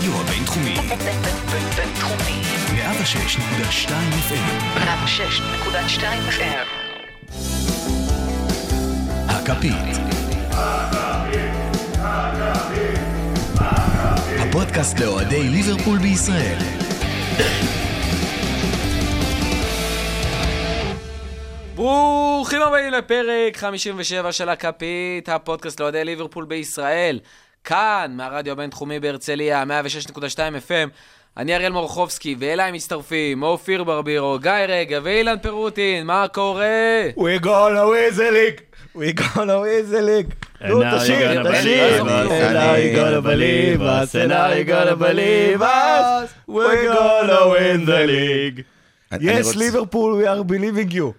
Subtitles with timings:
[0.00, 0.74] הרדיו הבינתחומי.
[1.76, 2.42] בינתחומי.
[2.76, 3.90] 106.2
[4.28, 4.78] FM.
[4.78, 6.66] 106.2 FM.
[9.28, 9.96] הכפית.
[14.38, 16.58] הפודקאסט לאוהדי ליברפול בישראל.
[21.74, 27.18] ברוכים הבאים לפרק 57 של הכפית, הפודקאסט לאוהדי ליברפול בישראל.
[27.64, 30.88] כאן, מהרדיו הבינתחומי בהרצליה, 106.2 FM.
[31.36, 36.64] אני אריאל מורחובסקי, ואליי מצטרפים אופיר ברבירו, גיא רגע ואילן פירוטין, מה קורה?
[37.16, 38.60] We gonna win the league!
[38.94, 40.34] We gonna win the league!
[40.68, 42.02] נו, תשאיר, תשאיר!
[42.02, 47.86] And now you gonna believe us, and now you gonna believe us, we're gonna win
[47.86, 48.64] the league.
[49.20, 51.12] Yes, ליברפול, we are believing you.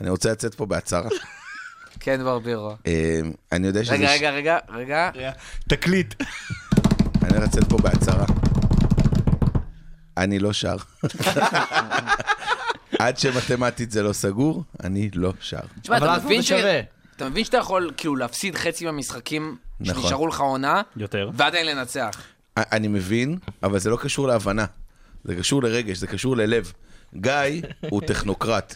[0.00, 1.08] אני רוצה לצאת פה בהצהרה.
[2.04, 2.76] כן, ברבירו.
[2.86, 3.20] אה,
[3.52, 3.94] אני יודע שזה...
[3.94, 5.30] רגע, רגע, רגע, רגע.
[5.68, 6.14] תקליט.
[7.22, 8.26] אני הולך לצאת פה בהצהרה.
[10.16, 10.76] אני לא שר.
[12.98, 15.58] עד שמתמטית זה לא סגור, אני לא שר.
[15.82, 16.80] תשמע, אבל אתה מבין ש- שווה.
[17.16, 20.02] אתה מבין שאתה יכול כאילו להפסיד חצי מהמשחקים נכון.
[20.02, 21.30] שנשארו לך עונה, יותר.
[21.34, 22.10] ועדיין לנצח.
[22.56, 24.64] אני מבין, אבל זה לא קשור להבנה.
[25.24, 26.72] זה קשור לרגש, זה קשור ללב.
[27.14, 27.32] גיא
[27.90, 28.74] הוא טכנוקרט,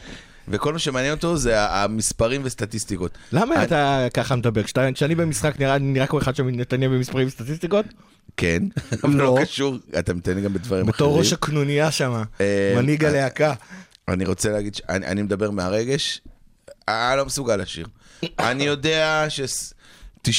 [0.48, 3.18] וכל מה שמעניין אותו זה המספרים וסטטיסטיקות.
[3.32, 4.62] למה אני- אתה ככה מדבר?
[4.94, 7.84] כשאני במשחק נראה נראה כמו אחד שמתעניין במספרים וסטטיסטיקות?
[8.36, 8.62] כן,
[9.04, 9.38] אבל לא לא.
[9.42, 10.92] קשור, אתה מתעניין גם בדברים אחרים.
[10.92, 13.54] בתור ראש הקנוניה שם, אה, מנהיג אה, הלהקה.
[14.08, 16.20] אני רוצה להגיד שאני אני מדבר מהרגש,
[16.88, 17.86] אני לא מסוגל לשיר.
[18.38, 19.40] אני יודע ש...
[20.28, 20.30] 99.9999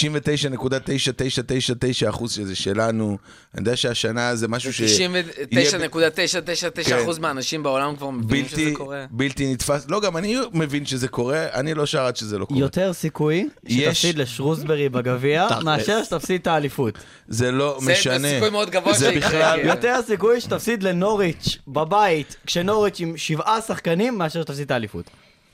[2.10, 3.18] אחוז שזה שלנו,
[3.54, 4.80] אני יודע שהשנה זה משהו ש...
[4.80, 5.22] יהיה ב-
[5.54, 7.22] 99.999% כן.
[7.22, 9.06] מהאנשים בעולם כבר מבינים שזה קורה.
[9.12, 9.86] בלתי נתפס.
[9.90, 12.60] לא, גם אני מבין שזה קורה, אני לא שר עד שזה לא קורה.
[12.60, 13.84] יותר סיכוי יש.
[13.98, 16.98] שתפסיד לשרוסברי בגביע, מאשר שתפסיד את האליפות.
[17.28, 18.20] זה לא זה- משנה.
[18.20, 19.60] זה סיכוי מאוד גבוה זה שיקרה, בכלל...
[19.62, 19.68] כן.
[19.68, 25.06] יותר סיכוי שתפסיד לנוריץ' בבית, כשנוריץ' עם שבעה שחקנים, מאשר שתפסיד את האליפות.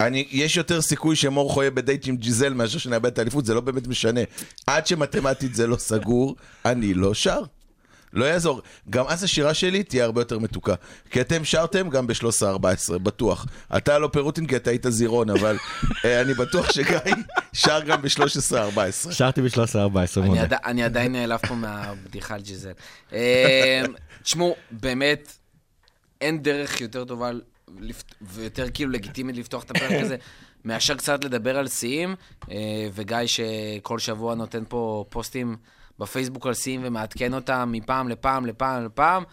[0.07, 3.61] אני, יש יותר סיכוי שמור יהיה בדייט עם ג'יזל מאשר שנאבד את האליפות, זה לא
[3.61, 4.21] באמת משנה.
[4.67, 7.41] עד שמתמטית זה לא סגור, אני לא שר.
[8.13, 8.61] לא יעזור.
[8.89, 10.73] גם אז השירה שלי תהיה הרבה יותר מתוקה.
[11.09, 13.45] כי אתם שרתם גם ב-13-14, בטוח.
[13.77, 15.57] אתה לא פירוטין כי אתה היית זירון, אבל
[16.05, 16.97] אה, אני בטוח שגיא
[17.53, 19.11] שר גם ב-13-14.
[19.11, 19.77] שרתי ב-13-14,
[20.17, 20.57] אני מודה.
[20.65, 22.71] אני עדיין נעלב פה מהבדיחה על ג'יזל.
[23.13, 23.81] אה,
[24.23, 25.33] תשמעו, באמת,
[26.21, 27.31] אין דרך יותר טובה
[28.21, 30.15] ויותר כאילו לגיטימית לפתוח את הפרק הזה,
[30.65, 32.15] מאשר קצת לדבר על שיאים,
[32.51, 35.55] אה, וגיא שכל שבוע נותן פה פוסטים
[35.99, 39.23] בפייסבוק על שיאים ומעדכן אותם מפעם לפעם לפעם לפעם.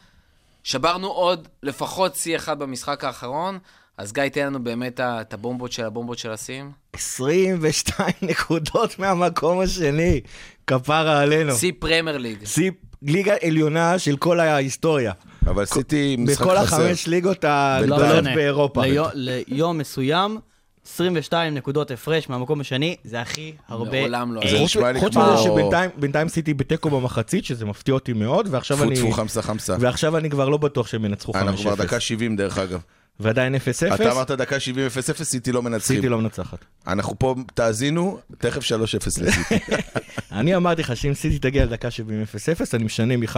[0.65, 3.59] שברנו עוד לפחות שיא אחד במשחק האחרון,
[3.97, 6.73] אז גיא, תן לנו באמת את הבומבות של הבומבות של השיאים.
[6.93, 10.21] 22 נקודות מהמקום השני,
[10.67, 11.55] כפרה עלינו.
[11.55, 12.45] שיא פרמייר ליג.
[12.45, 12.71] שיא
[13.03, 15.13] ליגה עליונה של כל ההיסטוריה.
[15.47, 16.77] אבל עשיתי משחק בכל חסר.
[16.83, 18.35] החמש ליגות לא הגדולות משנה.
[18.35, 18.83] באירופה.
[18.87, 19.07] ליו-
[19.49, 20.39] ליום מסוים,
[20.87, 24.01] 22 נקודות הפרש מהמקום השני, זה הכי הרבה.
[24.01, 24.41] מעולם לא.
[24.41, 28.13] זה חוץ נשמע לי חוץ כמו- מזה שבינתיים בינתיים סיטי בתיקו במחצית, שזה מפתיע אותי
[28.13, 28.97] מאוד, ועכשיו טפו אני...
[28.97, 29.77] טפו חמסה חמסה.
[29.81, 31.37] ועכשיו אני כבר לא בטוח שהם ינצחו 5-0.
[31.37, 32.81] אנחנו כבר דקה 70 דרך אגב.
[33.21, 33.59] ועדיין 0-0,
[33.95, 34.87] אתה אמרת דקה 70
[35.21, 35.97] 0-0, סיטי לא מנצחים.
[35.97, 36.59] סיטי לא מנצחת.
[36.87, 38.67] אנחנו פה, תאזינו, תכף 3-0
[39.07, 39.55] לסיטי.
[40.33, 42.27] אני אמרתי לך שאם סיטי תגיע לדקה 70 0-0,
[42.75, 43.37] אני משנה מ-5-0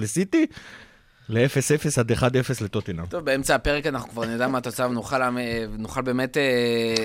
[0.00, 0.46] לסיטי
[1.28, 3.06] ל-0-0 עד 1-0 לטוטינאם.
[3.06, 5.16] טוב, באמצע הפרק אנחנו כבר נדע מה התוצאה ונוכל
[5.78, 6.42] נוכל באמת אה,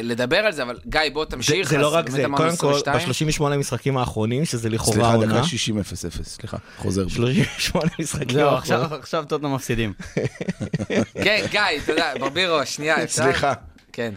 [0.03, 1.69] לדבר על זה, אבל גיא, בוא תמשיך.
[1.69, 3.31] זה לא רק זה, קודם כל, 22.
[3.31, 5.81] ב-38 המשחקים האחרונים, שזה לכאורה סליחה, העונה, דקה 60 0-0,
[6.23, 7.09] סליחה, חוזר בי.
[7.09, 8.83] 38 משחקים זהו, האחרונים.
[8.85, 9.93] עכשיו עכשיו טוטנאם מפסידים.
[11.23, 13.23] כן, גיא, אתה יודע, ברבירו, שנייה, אפשר?
[13.23, 13.53] סליחה.
[13.93, 14.13] כן.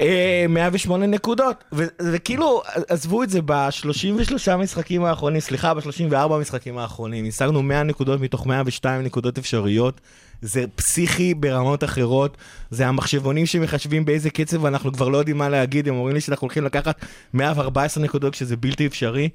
[0.00, 7.24] אה, 108 נקודות, וזה כאילו, עזבו את זה ב-33 משחקים האחרונים, סליחה, ב-34 משחקים האחרונים,
[7.28, 10.00] השגנו 100 נקודות מתוך 102 נקודות אפשריות,
[10.42, 12.36] זה פסיכי ברמות אחרות,
[12.70, 16.44] זה המחשבונים שמחשבים באיזה קצב ואנחנו כבר לא יודעים מה להגיד, הם אומרים לי שאנחנו
[16.44, 19.28] הולכים לקחת 114 נקודות כשזה בלתי אפשרי.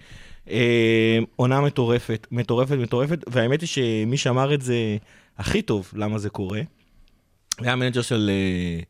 [0.49, 4.75] אה, עונה מטורפת, מטורפת, מטורפת, והאמת היא שמי שאמר את זה
[5.37, 6.61] הכי טוב למה זה קורה,
[7.57, 8.83] היה ה manager של אה,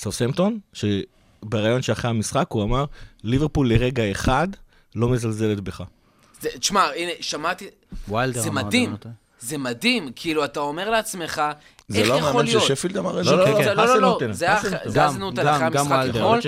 [0.00, 2.84] סאוסמפטון, שבריאיון שאחרי המשחק הוא אמר,
[3.24, 4.48] ליברפול לרגע אחד
[4.94, 5.82] לא מזלזלת בך.
[6.40, 7.66] זה- תשמע, הנה, שמעתי,
[8.08, 9.08] ויילדר זה מדהים, זה.
[9.40, 11.42] זה מדהים, כאילו, אתה אומר לעצמך,
[11.88, 12.68] זה איך לא יכול המאמן של להיות?
[12.68, 13.30] שפילד אמר את זה?
[13.30, 14.60] לא, לא, כן, לא, זה- לא, לא, לא, זה היה-.
[14.90, 16.06] זה האזנוטן גם- אחרי המשחק.
[16.10, 16.38] אתמול.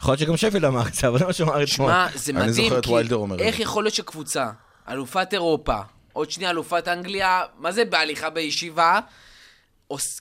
[0.00, 1.66] יכול להיות שגם שפילד אמר את זה, אבל זה מה שהוא אמר אתמול.
[1.66, 2.94] שמע, זה מדהים, כי
[3.40, 3.62] איך זה.
[3.62, 4.50] יכול להיות שקבוצה,
[4.88, 5.78] אלופת אירופה,
[6.12, 9.00] עוד שנייה אלופת אנגליה, מה זה בהליכה בישיבה,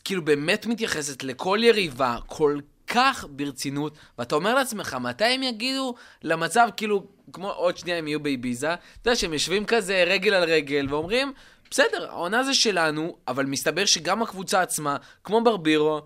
[0.03, 2.59] כאילו באמת מתייחסת לכל יריבה כל
[2.89, 7.03] כך ברצינות, ואתה אומר לעצמך, מתי הם יגידו למצב, כאילו,
[7.33, 11.33] כמו עוד שנייה הם יהיו באביזה, אתה יודע שהם יושבים כזה רגל על רגל ואומרים,
[11.71, 16.01] בסדר, העונה זה שלנו, אבל מסתבר שגם הקבוצה עצמה, כמו ברבירו,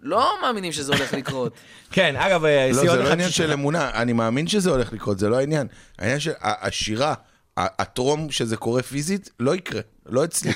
[0.00, 1.52] לא מאמינים שזה הולך לקרות.
[1.92, 5.18] כן, אגב, אה, לא, זה לא עניין ש- של אמונה, אני מאמין שזה הולך לקרות,
[5.18, 5.66] זה לא העניין.
[5.98, 7.14] העניין של השירה,
[7.56, 10.52] הטרום שזה קורה פיזית, לא יקרה, לא אצלי.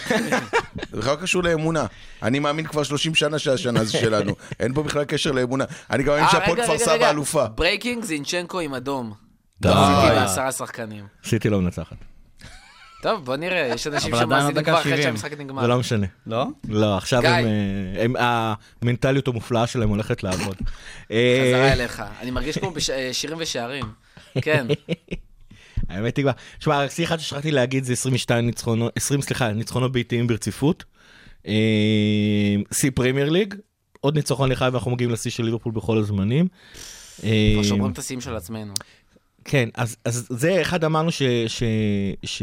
[0.91, 1.87] זה בכלל לא קשור לאמונה.
[2.23, 5.65] אני מאמין כבר 30 שנה שהשנה זה שלנו, אין פה בכלל קשר לאמונה.
[5.91, 7.11] אני גם מאמין אה, שהפועל כפר סבא.
[7.11, 7.47] אלופה.
[7.47, 9.13] breaking, זינצ'נקו עם אדום.
[9.61, 9.69] די.
[9.69, 11.05] בעשרה שחקנים.
[11.25, 11.97] סיטי לא מנצחת.
[13.03, 15.03] טוב, בוא נראה, יש אנשים שמאזינים כבר אחרי 70.
[15.03, 15.63] שהמשחק נגמר.
[15.63, 16.07] זה לא משנה.
[16.27, 16.47] לא?
[16.69, 17.27] לא, עכשיו.
[17.27, 18.15] הם, אה, הם,
[18.83, 20.57] המנטליות המופלאה שלהם הולכת לעבוד.
[21.11, 22.03] אה, חזרה אליך.
[22.21, 23.85] אני מרגיש כמו בשירים ושערים.
[24.43, 24.67] כן.
[25.93, 30.27] האמת היא כבר, שמע, השיא אחד ששכחתי להגיד זה 22 ניצחונות, 20, סליחה, ניצחונות ביתיים
[30.27, 30.85] ברציפות.
[31.47, 31.55] אה,
[32.73, 33.55] שיא פרמייר ליג,
[34.01, 36.49] עוד ניצחון אחד ואנחנו מגיעים לשיא של ליברפול בכל הזמנים.
[37.25, 38.75] אה, כבר שומרים את השיאים של עצמנו.
[39.45, 41.23] כן, אז, אז זה אחד אמרנו ש...
[41.47, 41.63] ש,
[42.25, 42.43] ש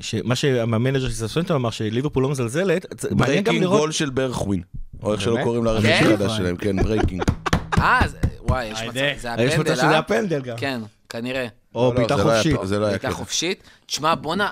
[0.00, 3.78] שמה שהמנג'ר של סספנטו אמר שליברפול לא מזלזלת, זה מעניין גם ברייקינג.
[3.78, 4.62] גול של ברכווין,
[5.02, 5.38] או איך שלא?
[5.42, 6.04] קוראים לרכב כן?
[6.06, 7.22] החדש שלהם, כן, ברייקינג.
[7.78, 8.00] אה,
[8.40, 9.36] וואי, יש מצב, היידה.
[9.36, 9.98] זה יש מצב הפנדל, שזה אה?
[9.98, 10.56] הפנדל גם.
[10.56, 11.46] כן, כנראה.
[11.74, 12.56] או לא, לא, בעיטה לא חופשית.
[12.62, 13.10] זה לא היה קטע.
[13.10, 13.62] חופשית.
[13.86, 14.50] תשמע, בואנה,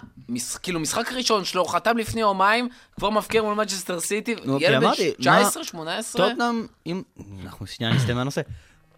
[0.62, 4.30] כאילו, משחק ראשון שלו, חתם לפני יומיים, כבר מבקיע מול מנצ'סטר סיטי,
[4.60, 6.28] ילד בן אמרתי, 19, 18?
[6.28, 7.02] טוטנאם, אם...
[7.44, 8.40] אנחנו שנייה נסטה מהנושא.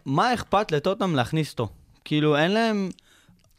[0.06, 1.68] מה אכפת לטוטנאם להכניס אותו?
[2.04, 2.90] כאילו, אין להם...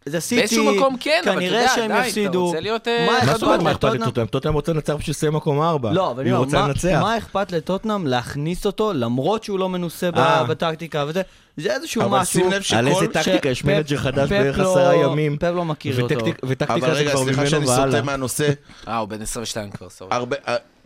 [0.06, 2.46] זה סיטי, באיזשהו מקום כן, אבל אתה כנראה יודע, שהם די, אתה יפסידו.
[2.46, 4.26] רוצה להיות, אה, מה אכפת זאת אומרת, מה אכפת לטוטנאם?
[4.28, 5.92] טוטנאם רוצה לנצח בשביל לסיים מקום ארבע.
[5.94, 7.00] לא, אבל אני היא אומר, רוצה מה- לנצח.
[7.02, 10.44] מה אכפת לטוטנאם להכניס אותו, למרות שהוא לא מנוסה אה.
[10.44, 11.22] בטקטיקה וזה?
[11.58, 12.40] זה איזשהו אבל משהו...
[12.40, 12.88] שים לב על שכל...
[12.88, 15.38] איזה טקטיקה, יש manager חדש בערך לא- עשרה ימים.
[15.38, 16.16] פפ לא מכיר אותו.
[16.16, 17.86] וטקטיק- וטקטיקה אבל זה רגע, כבר סליחה ממנו שאני והלאה.
[17.92, 18.50] סוטה מהנושא.
[18.88, 20.10] אה, הוא בן 22 כבר, sorry.
[20.16, 20.36] הרבה,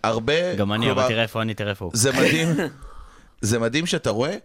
[0.03, 0.55] הרבה...
[0.55, 1.91] גם אני, אבל תראה איפה אני, תראה איפה הוא.
[1.95, 2.47] זה מדהים,
[3.41, 4.35] זה מדהים שאתה רואה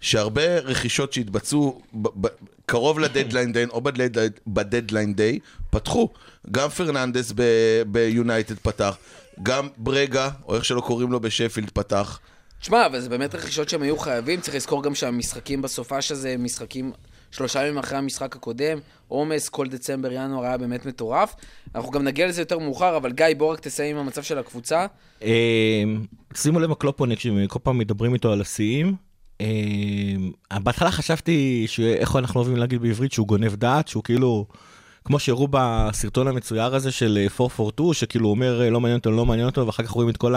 [0.00, 2.28] שהרבה רכישות שהתבצעו ב- ב-
[2.66, 5.38] קרוב ל deadline day או ב deadline- ב deadline day,
[5.70, 6.08] פתחו.
[6.50, 8.96] גם פרננדס ב- ביונייטד פתח,
[9.42, 12.18] גם ברגה, או איך שלא קוראים לו בשפילד פתח.
[12.60, 16.44] תשמע, אבל זה באמת רכישות שהם היו חייבים, צריך לזכור גם שהמשחקים בסופש הזה הם
[16.44, 16.92] משחקים
[17.30, 18.78] שלושה ימים אחרי המשחק הקודם,
[19.08, 21.34] עומס, כל דצמבר, ינואר היה באמת מטורף.
[21.74, 24.86] אנחנו גם נגיע לזה יותר מאוחר, אבל גיא, בוא רק תסיים עם המצב של הקבוצה.
[25.22, 25.28] אה,
[26.34, 29.07] שימו לב הקלופוניק, שכל פעם מדברים איתו על השיאים.
[29.40, 29.46] אה,
[30.60, 34.46] בהתחלה חשבתי, ש- איך אנחנו אוהבים להגיד בעברית, שהוא גונב דעת, שהוא כאילו,
[35.04, 39.10] כמו שהראו בסרטון המצויר הזה של אה, 442, שכאילו הוא אומר אה, לא מעניין אותו,
[39.10, 40.34] לא מעניין אותו, ואחר כך רואים את כל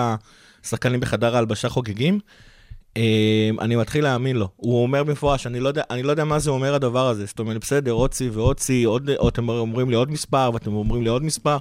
[0.64, 2.20] השחקנים בחדר ההלבשה חוגגים.
[2.98, 4.48] אה, אני מתחיל להאמין לו.
[4.56, 7.26] הוא אומר במפורש, אני לא אני לא יודע מה זה אומר הדבר הזה.
[7.26, 11.04] זאת אומרת, בסדר, עוד שיא ועוד שיא, עוד, אתם אומרים לי עוד מספר, ואתם אומרים
[11.04, 11.58] לי עוד מספר.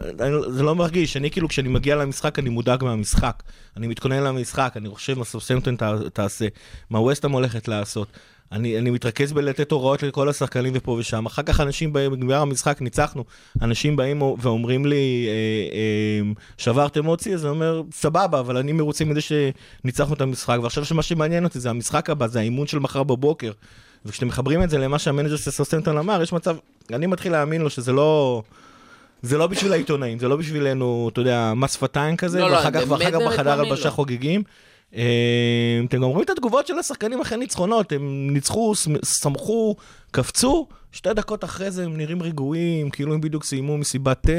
[0.00, 3.42] אני, זה לא מרגיש, אני כאילו כשאני מגיע למשחק אני מודאג מהמשחק.
[3.76, 5.76] אני מתכונן למשחק, אני חושב מה סוסמפטון
[6.12, 6.46] תעשה,
[6.90, 8.08] מה ווסטהאם הולכת לעשות.
[8.52, 11.26] אני, אני מתרכז בלתת הוראות לכל השחקנים ופה ושם.
[11.26, 13.24] אחר כך אנשים באים, בגמר המשחק ניצחנו,
[13.62, 15.32] אנשים באים ואומרים לי, אה,
[15.76, 17.34] אה, שברתם מוצי?
[17.34, 20.58] אז אני אומר, סבבה, אבל אני מרוצה מזה שניצחנו את המשחק.
[20.62, 23.52] ועכשיו שמה שמעניין אותי זה המשחק הבא, זה האימון של מחר בבוקר.
[24.04, 26.56] וכשאתם מחברים את זה למה שהמנג'ר של סוסמפטון אמר, יש מצב,
[26.92, 28.42] אני מתחיל להאמין לו שזה לא...
[29.22, 32.68] זה לא בשביל העיתונאים, זה לא בשבילנו, אתה יודע, מס שפתיים כזה, לא, לא, ואחר
[32.68, 33.90] אני כך, ואחר כך בחדר הלבשה לו.
[33.90, 34.42] חוגגים.
[34.96, 35.02] אה,
[35.84, 39.76] אתם גם רואים את התגובות של השחקנים אחרי ניצחונות, הם ניצחו, שמ- שמחו,
[40.10, 44.32] קפצו, שתי דקות אחרי זה הם נראים רגועים, כאילו הם בדיוק סיימו מסיבת תה,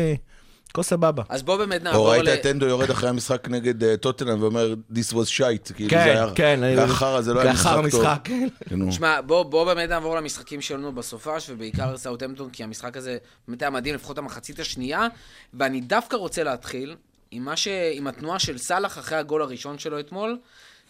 [0.71, 1.23] הכל סבבה.
[1.29, 2.29] אז בוא באמת או נעבור ראית ל...
[2.29, 5.73] את אנדו יורד אחרי המשחק נגד אה, טוטנאם ואומר, This was shite.
[5.73, 8.05] כאילו, זה כן, היה- כן, זה היה חרא, זה לא היה לאחר משחק טוב.
[8.05, 8.47] המשחק, כן.
[8.69, 8.89] כן.
[8.89, 13.95] תשמע, בוא, באמת נעבור למשחקים שלנו בסופש, ובעיקר סאוטהמפטון, כי המשחק הזה באמת היה מדהים,
[13.95, 15.07] לפחות המחצית השנייה,
[15.53, 16.95] ואני דווקא רוצה להתחיל
[17.31, 17.67] עם, מה ש...
[17.93, 20.37] עם התנועה של סאלח אחרי הגול הראשון שלו אתמול,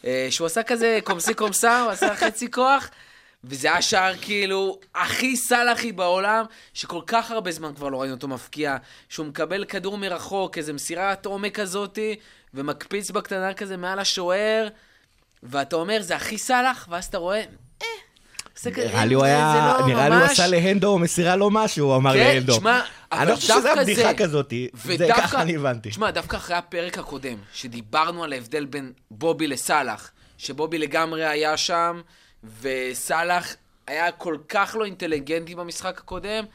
[0.06, 2.90] אה, שהוא עשה כזה קומסי קומסה, הוא עשה חצי כוח,
[3.44, 8.28] וזה היה שער כאילו הכי סאלחי בעולם, שכל כך הרבה זמן כבר לא ראינו אותו
[8.28, 8.78] מפקיע,
[9.10, 12.16] שהוא מקבל כדור מרחוק, איזה מסירת עומק כזאתי,
[12.54, 14.68] ומקפיץ בקטנה כזה מעל השוער,
[15.44, 17.38] ואתה אומר, זה הכי סאלח, ואז אתה רואה,
[17.82, 17.86] אה,
[18.56, 20.24] כזה, נראה לי הוא היה, לא נראה לי הוא.
[20.24, 22.54] עשה להנדו מסירה לא משהו, הוא אמר כן, להנדו.
[22.58, 22.82] תשמע,
[23.12, 24.54] אני אבל לא חושב שזה דווקא בדיחה זה- כזאת,
[24.98, 25.90] זה ככה אני הבנתי.
[25.90, 32.02] תשמע, דווקא אחרי הפרק הקודם, שדיברנו על ההבדל בין בובי לסאלח, שבובי לגמרי היה שם,
[32.62, 33.56] וסאלח
[33.88, 36.46] היה כל כך לא אינטליגנטי במשחק הקודם,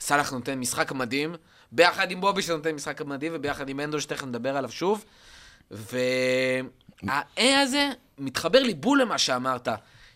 [0.00, 1.34] סאלח נותן משחק מדהים,
[1.72, 5.04] ביחד עם בובי שנותן משחק מדהים, וביחד עם אנדו שתכף נדבר עליו שוב.
[5.70, 9.68] והאה הזה מתחבר לי בול למה שאמרת,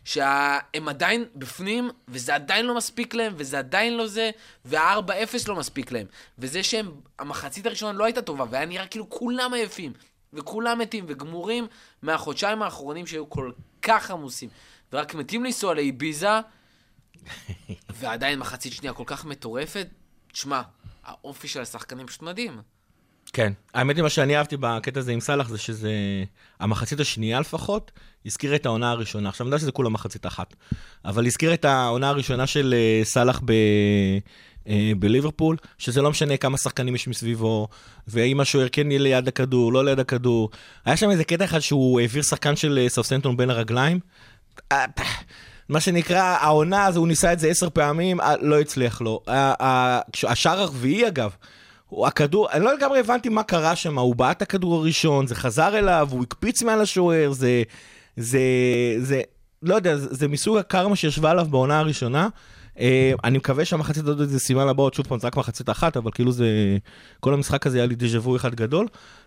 [0.04, 4.30] שהם עדיין בפנים, וזה עדיין לא מספיק להם, וזה עדיין לא זה,
[4.64, 6.06] וה-4-0 לא מספיק להם.
[6.38, 9.92] וזה שהם, המחצית הראשונה לא הייתה טובה, והיה נראה כאילו כולם עייפים,
[10.32, 11.66] וכולם מתים וגמורים
[12.02, 13.50] מהחודשיים האחרונים שהיו כל
[13.82, 14.48] כך עמוסים,
[14.92, 16.40] ורק מתים לנסוע לאביזה,
[17.98, 19.86] ועדיין מחצית שנייה כל כך מטורפת.
[20.32, 20.62] תשמע,
[21.04, 22.60] האופי של השחקנים פשוט מדהים.
[23.32, 23.52] כן.
[23.74, 25.92] האמת היא, מה שאני אהבתי בקטע הזה עם סאלח זה שזה...
[26.60, 27.90] המחצית השנייה לפחות,
[28.26, 29.28] הזכיר את העונה הראשונה.
[29.28, 30.54] עכשיו, אני יודע שזה כולה מחצית אחת,
[31.04, 33.52] אבל הזכיר את העונה הראשונה של אה, סאלח ב...
[34.68, 37.68] אה, בליברפול, שזה לא משנה כמה שחקנים יש מסביבו,
[38.08, 40.50] ואם השוער כן יהיה ליד הכדור, לא ליד הכדור.
[40.84, 44.00] היה שם איזה קטע אחד שהוא העביר שחקן של אה, סאוסנטון בין הרגליים.
[44.72, 44.84] אה,
[45.68, 49.20] מה שנקרא, העונה הזו, הוא ניסה את זה עשר פעמים, אה, לא הצליח לו.
[49.26, 51.30] ה- ה- כש- השער הרביעי, אגב,
[52.06, 56.08] הכדור, אני לא לגמרי הבנתי מה קרה שם, הוא בעט הכדור הראשון, זה חזר אליו,
[56.10, 57.62] הוא הקפיץ מעל השוער, זה,
[58.16, 58.40] זה,
[58.98, 59.20] זה,
[59.62, 62.28] לא יודע, זה, מסוג הקרמה שישבה עליו בעונה הראשונה.
[62.80, 66.10] אה, אני מקווה שהמחצית הזאת זה סימן לבאות, שוב פעם, זה רק מחצית אחת, אבל
[66.14, 66.46] כאילו זה,
[67.20, 68.86] כל המשחק הזה היה לי דז'ה וו אחד גדול.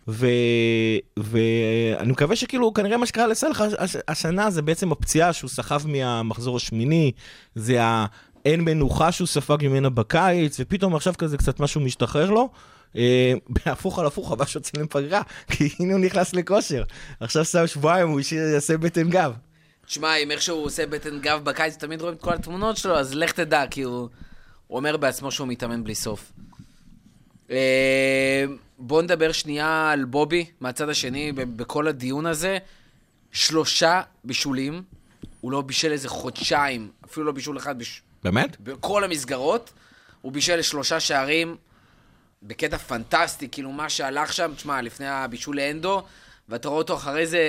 [0.10, 5.88] ו- ואני מקווה שכאילו, כנראה מה שקרה לסלח הש- השנה זה בעצם הפציעה שהוא סחב
[5.88, 7.12] מהמחזור השמיני,
[7.56, 12.50] זה האין מנוחה שהוא ספג ממנה בקיץ, ופתאום עכשיו כזה קצת משהו משתחרר לו.
[12.96, 16.84] אה, בהפוך על הפוך, חבל שיוצאים לפגרה, כי הנה הוא נכנס לכושר.
[17.20, 18.22] עכשיו שם שבועיים, הוא
[18.54, 19.34] יעשה בטן גב.
[19.88, 23.14] שמע, אם איכשהו הוא עושה בטן גב בקיץ, תמיד רואים את כל התמונות שלו, אז
[23.14, 24.10] לך תדע, כי הוא,
[24.68, 26.32] הוא אומר בעצמו שהוא מתאמן בלי סוף.
[28.80, 32.58] בואו נדבר שנייה על בובי, מהצד השני, בכל הדיון הזה.
[33.32, 34.84] שלושה בישולים,
[35.42, 38.02] הוא לא בישל איזה חודשיים, אפילו לא בישול אחד בש...
[38.24, 38.60] באמת?
[38.60, 39.74] בכל המסגרות.
[40.22, 41.58] הוא בישל שלושה שערים
[42.44, 46.04] בקטע פנטסטי, כאילו מה שהלך שם, תשמע, לפני הבישול לאנדו,
[46.50, 47.40] ואתה רואה אותו אחרי זה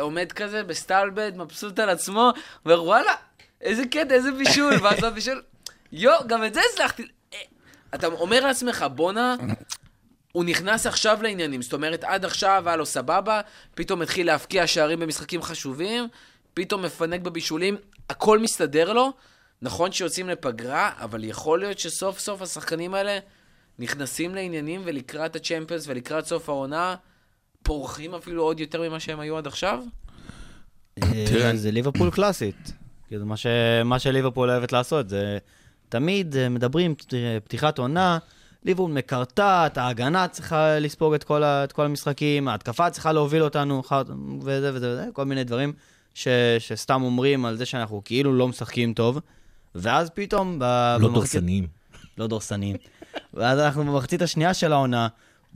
[0.00, 2.32] עומד כזה בסטלבט, מבסוט על עצמו,
[2.64, 3.12] אומר וואלה,
[3.60, 5.42] איזה קטע, איזה בישול, ואז עוד בישול,
[5.92, 7.02] יואו, גם את זה הצלחתי.
[7.32, 7.38] אה,
[7.94, 9.36] אתה אומר לעצמך, בואנה,
[10.32, 13.40] הוא נכנס עכשיו לעניינים, זאת אומרת, עד עכשיו היה לו סבבה,
[13.74, 16.08] פתאום התחיל להבקיע שערים במשחקים חשובים,
[16.54, 17.76] פתאום מפנק בבישולים,
[18.10, 19.12] הכל מסתדר לו.
[19.62, 23.18] נכון שיוצאים לפגרה, אבל יכול להיות שסוף סוף השחקנים האלה
[23.78, 26.96] נכנסים לעניינים ולקראת הצ'מפיונס ולקראת סוף העונה
[27.62, 29.82] פורחים אפילו עוד יותר ממה שהם היו עד עכשיו?
[31.00, 32.72] תראה, אה, זה ליברפול קלאסית.
[33.08, 33.46] כאילו, מה, ש...
[33.84, 35.38] מה שליברפול אוהבת לעשות, זה
[35.88, 38.18] תמיד אה, מדברים, תראה, פתיחת עונה,
[38.68, 41.64] ליברפול מקרטעת, ההגנה צריכה לספוג את כל, ה...
[41.64, 43.82] את כל המשחקים, ההתקפה צריכה להוביל אותנו,
[44.42, 45.72] וזה וזה וזה, כל מיני דברים
[46.14, 46.28] ש...
[46.58, 49.20] שסתם אומרים על זה שאנחנו כאילו לא משחקים טוב,
[49.74, 50.58] ואז פתאום...
[50.58, 50.64] ב...
[50.64, 51.66] לא במחצית- דורסניים.
[52.18, 52.76] לא דורסניים.
[53.34, 55.08] ואז אנחנו במחצית השנייה של העונה,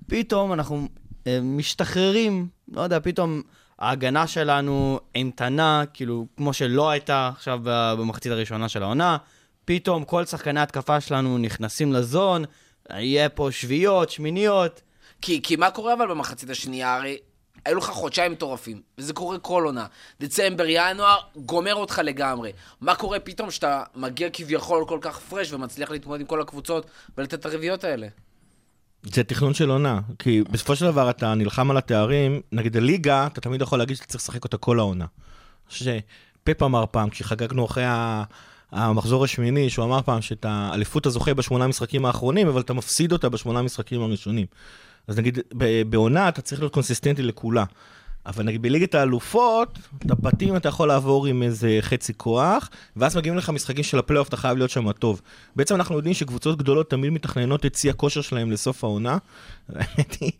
[0.06, 0.88] פתאום אנחנו
[1.26, 3.42] אה, משתחררים, לא יודע, פתאום
[3.78, 9.16] ההגנה שלנו אימתנה, כאילו, כמו שלא הייתה עכשיו במחצית הראשונה של העונה,
[9.64, 12.44] פתאום כל שחקני ההתקפה שלנו נכנסים לזון,
[12.90, 14.80] יהיה פה שביעיות, שמיניות.
[15.22, 16.96] כי, כי מה קורה אבל במחצית השנייה?
[16.96, 17.16] הרי
[17.64, 19.86] היו לך חודשיים מטורפים, וזה קורה כל עונה.
[20.20, 22.52] דצמבר, ינואר, גומר אותך לגמרי.
[22.80, 26.86] מה קורה פתאום שאתה מגיע כביכול כל כך פרש ומצליח להתמודד עם כל הקבוצות
[27.18, 28.06] ולתת את הרביעיות האלה?
[29.02, 33.40] זה תכנון של עונה, כי בסופו של דבר אתה נלחם על התארים, נגיד הליגה, אתה
[33.40, 35.04] תמיד יכול להגיד שאתה צריך לשחק אותה כל העונה.
[35.04, 38.24] אני חושב שפפ אמר פעם, כשחגגנו אחרי ה-
[38.72, 43.12] המחזור השמיני, שהוא אמר פעם שאת האליפות אתה זוכה בשמונה משחקים האחרונים, אבל אתה מפסיד
[43.12, 44.46] אותה בשמונה משחקים הראשונים.
[45.08, 45.38] אז נגיד,
[45.90, 47.64] בעונה אתה צריך להיות קונסיסטנטי לכולה.
[48.26, 53.36] אבל נגיד בליגת האלופות, את הבתים אתה יכול לעבור עם איזה חצי כוח, ואז מגיעים
[53.38, 55.20] לך משחקים של הפלייאוף, אתה חייב להיות שם טוב.
[55.56, 59.18] בעצם אנחנו יודעים שקבוצות גדולות תמיד מתכננות את שיא הכושר שלהם לסוף העונה.
[59.74, 60.32] האמת היא,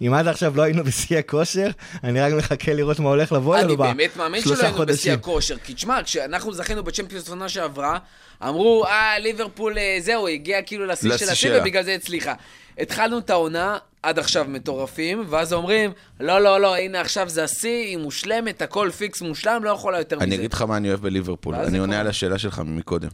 [0.00, 1.68] אם- עד עכשיו לא היינו בשיא הכושר,
[2.04, 4.94] אני רק מחכה לראות מה הולך לבוא אלינו אני באמת מאמין שלא בשלושה היינו בשיא
[4.94, 5.12] חודשים.
[5.12, 5.56] הכושר.
[5.58, 7.98] כי תשמע, כשאנחנו זכינו בצ'מפיונס עונה שעברה,
[8.42, 11.60] אמרו, אה, ליברפול, אה, זהו, הגיע כאילו לשיא של השיא.
[11.60, 12.34] ובגלל זה הצליחה.
[12.78, 15.90] התחלנו את העונה, עד עכשיו מטורפים, ואז אומרים,
[16.20, 20.16] לא, לא, לא, הנה עכשיו זה השיא, היא מושלמת, הכל פיקס מושלם, לא יכולה יותר
[20.16, 20.24] מזה.
[20.24, 22.00] אני אגיד לך מה אני אוהב בליברפול, אני עונה.
[22.00, 23.08] על השאלה שלך מקודם.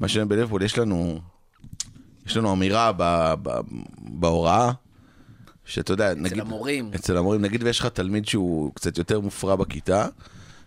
[0.00, 1.20] מה שאני אוהב בליברפול, יש לנו,
[2.26, 3.60] יש לנו אמירה ב, ב,
[3.98, 4.70] בהוראה,
[5.64, 6.40] שאתה יודע, נגיד...
[6.40, 6.90] המורים.
[6.94, 10.06] אצל המורים, נגיד ויש לך תלמיד שהוא קצת יותר מופרע בכיתה,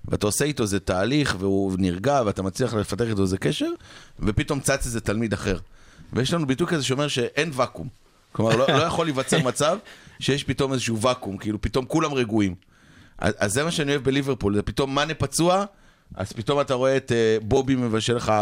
[0.06, 3.70] ואתה עושה איתו איזה תהליך, והוא נרגע, ואתה מצליח לפתח איתו איזה קשר,
[4.20, 5.58] ופתאום צץ איזה תלמיד אחר.
[6.14, 8.03] ויש לנו ביטוי כזה שאומר שאין ואקום.
[8.34, 9.78] כלומר, לא, לא יכול להיווצר מצב
[10.20, 12.56] שיש פתאום איזשהו ואקום, כאילו פתאום כולם רגועים.
[13.18, 15.66] אז, אז זה מה שאני אוהב בליברפול, זה פתאום מאנה פצוע,
[16.16, 18.34] אז פתאום אתה רואה את אה, בובי מבשל לך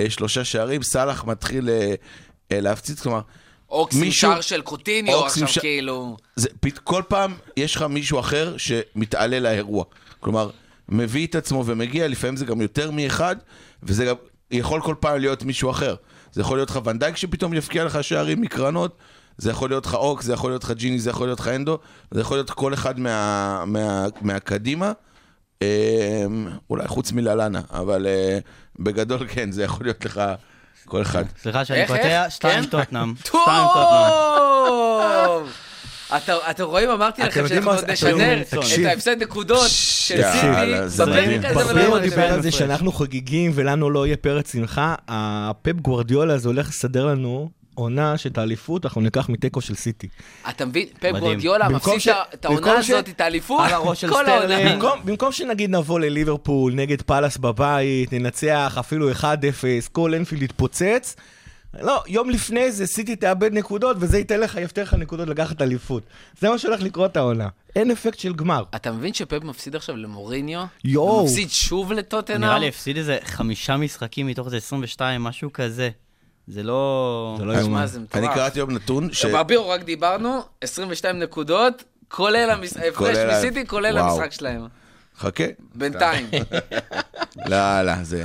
[0.00, 1.94] אה, שלושה שערים, סאלח מתחיל אה,
[2.52, 3.20] אה, להפציץ, כלומר,
[3.70, 6.16] אוקס עם מישהו- שער של קוטיניו, עכשיו ש- כאילו...
[6.36, 9.84] זה, פת, כל פעם יש לך מישהו אחר שמתעלה לאירוע.
[10.20, 10.50] כלומר,
[10.88, 13.36] מביא את עצמו ומגיע, לפעמים זה גם יותר מאחד,
[13.82, 14.14] וזה גם
[14.50, 15.94] יכול כל פעם להיות מישהו אחר.
[16.32, 18.96] זה יכול להיות לך ונדייק שפתאום יפקיע לך שערים מקרנות,
[19.38, 21.78] זה יכול להיות לך אוקס, זה יכול להיות לך ג'יני, זה יכול להיות לך אנדו,
[22.10, 24.92] זה יכול להיות כל אחד מה, מה, מהקדימה.
[25.62, 26.24] אה,
[26.70, 28.38] אולי חוץ מללנה, אבל אה,
[28.78, 30.20] בגדול כן, זה יכול להיות לך
[30.84, 31.24] כל אחד.
[31.42, 32.32] סליחה שאני קוטע, איך?
[32.32, 32.68] שתיים כן?
[32.70, 33.14] טוטנאם.
[33.24, 34.10] שתיים טוטנאם.
[35.36, 35.48] טוב!
[36.16, 38.54] אתה- אתם רואים, אמרתי לכם שאנחנו מה- עוד נשדר את.
[38.86, 40.46] ההפסד נקודות של סיטי.
[40.46, 40.68] בפרק
[41.44, 41.74] הזה.
[41.74, 44.94] ולא דיבר על זה שאנחנו חוגגים ולנו לא יהיה פרץ שמחה.
[45.08, 50.08] הפפ גוורדיולה הזה הולך לסדר לנו עונה של האליפות, אנחנו ניקח מתיקו של סיטי.
[50.50, 50.86] אתה מבין?
[51.00, 51.12] פפ.
[51.20, 54.46] גורדיולה מפסיד ש- את העונה הזאת, את האליפות, על הראש של כל העונה.
[54.54, 54.72] סטרלינג.
[54.74, 59.24] במקום, במקום שנגיד נבוא לליברפול נגד פאלאס בבית, ננצח אפילו 1-0,
[59.92, 61.16] כל אנפילד יתפוצץ,
[61.80, 66.02] לא, יום לפני זה סיטי תאבד נקודות וזה ייתן לך, יפתח לך נקודות לקחת אליפות.
[66.40, 67.48] זה מה שהולך לקרות העונה.
[67.76, 68.64] אין אפקט של גמר.
[68.76, 70.64] אתה מבין שפפ מפסיד עכשיו למוריניו?
[70.84, 71.10] יואו.
[71.10, 72.40] הוא מפסיד שוב לטוטנאם?
[72.40, 75.90] נראה לי הפסיד איזה חמישה משחקים מתוך איזה 22, משהו כזה.
[76.48, 77.34] זה לא...
[77.38, 77.86] זה לא יאומן.
[78.14, 78.28] אני.
[78.34, 79.24] קראתי היום נתון ש...
[79.24, 83.98] ברבירו, רק דיברנו, 22 נקודות, כולל ההפרש מסיטי, כולל.
[83.98, 84.66] המשחק שלהם.
[85.18, 85.44] חכה.
[85.74, 86.26] בינתיים.
[87.50, 88.24] לא, לא, זה...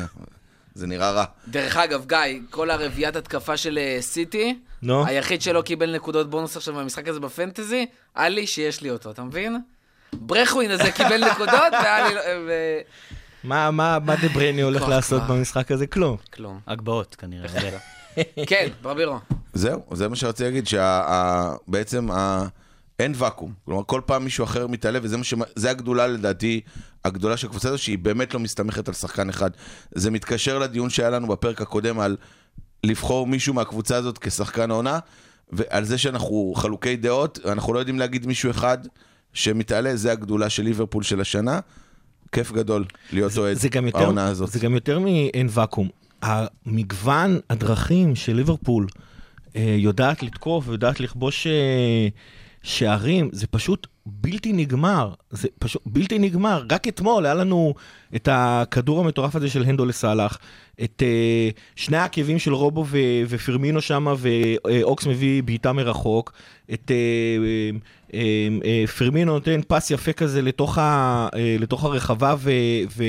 [0.75, 1.25] זה נראה רע.
[1.47, 5.05] דרך אגב, גיא, כל הרביעיית התקפה של אה, סיטי, נו.
[5.05, 7.85] היחיד שלא קיבל נקודות בונוס עכשיו במשחק הזה בפנטזי,
[8.15, 9.59] עלי שיש לי אותו, אתה מבין?
[10.13, 12.15] ברכווין הזה קיבל נקודות, ועלי...
[12.15, 12.79] לא- ו-
[13.43, 15.21] מה, מה, מה דה ברייני הולך לעשות.
[15.27, 15.87] במשחק הזה?
[15.87, 16.17] כלום.
[16.33, 16.59] כלום.
[16.67, 17.47] הגבהות כנראה.
[18.49, 19.17] כן, ברבירו.
[19.53, 22.07] זהו, זה מה שרציתי להגיד, שבעצם
[22.99, 23.53] אין ואקום.
[23.65, 25.33] כלומר, כל פעם מישהו אחר מתעלה, וזה מה ש...
[25.55, 26.61] זה הגדולה לדעתי,
[27.05, 29.49] הגדולה של הקבוצה הזו, שהיא באמת לא מסתמכת על שחקן אחד.
[29.95, 32.17] זה מתקשר לדיון שהיה לנו בפרק הקודם על
[32.83, 34.99] לבחור מישהו מהקבוצה הזאת כשחקן העונה,
[35.51, 38.77] ועל זה שאנחנו חלוקי דעות, אנחנו לא יודעים להגיד מישהו אחד
[39.33, 41.59] שמתעלה, זה הגדולה של ליברפול של השנה.
[42.31, 44.49] כיף גדול להיות אוהד זה גם יותר, העונה הזאת.
[44.49, 45.89] זה גם יותר מאין ואקום.
[46.21, 48.87] המגוון הדרכים של ליברפול
[49.55, 52.07] אה, יודעת לתקוף ויודעת לכבוש אה,
[52.63, 55.13] שערים, זה פשוט בלתי נגמר.
[55.29, 56.63] זה פשוט בלתי נגמר.
[56.71, 57.73] רק אתמול היה לנו
[58.15, 60.37] את הכדור המטורף הזה של הנדו לסאלח,
[60.83, 62.97] את אה, שני העקבים של רובו ו-
[63.27, 66.33] ופרמינו שם, ואוקס מביא בעיטה מרחוק,
[66.73, 67.77] את אה, אה, אה, אה,
[68.97, 72.51] פרמינו נותן פס יפה כזה לתוך, ה, אה, לתוך הרחבה, ו,
[72.97, 73.03] ו,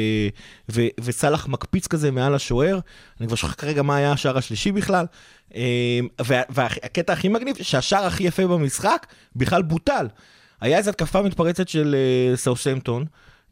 [0.72, 2.78] ו, וסאלח מקפיץ כזה מעל השוער.
[3.20, 5.06] אני כבר שוכח כרגע מה היה השער השלישי בכלל.
[5.54, 10.06] אה, וה- והקטע הכי מגניב, שהשער הכי יפה במשחק בכלל בוטל.
[10.60, 13.04] היה איזו התקפה מתפרצת של אה, סאוסמפטון.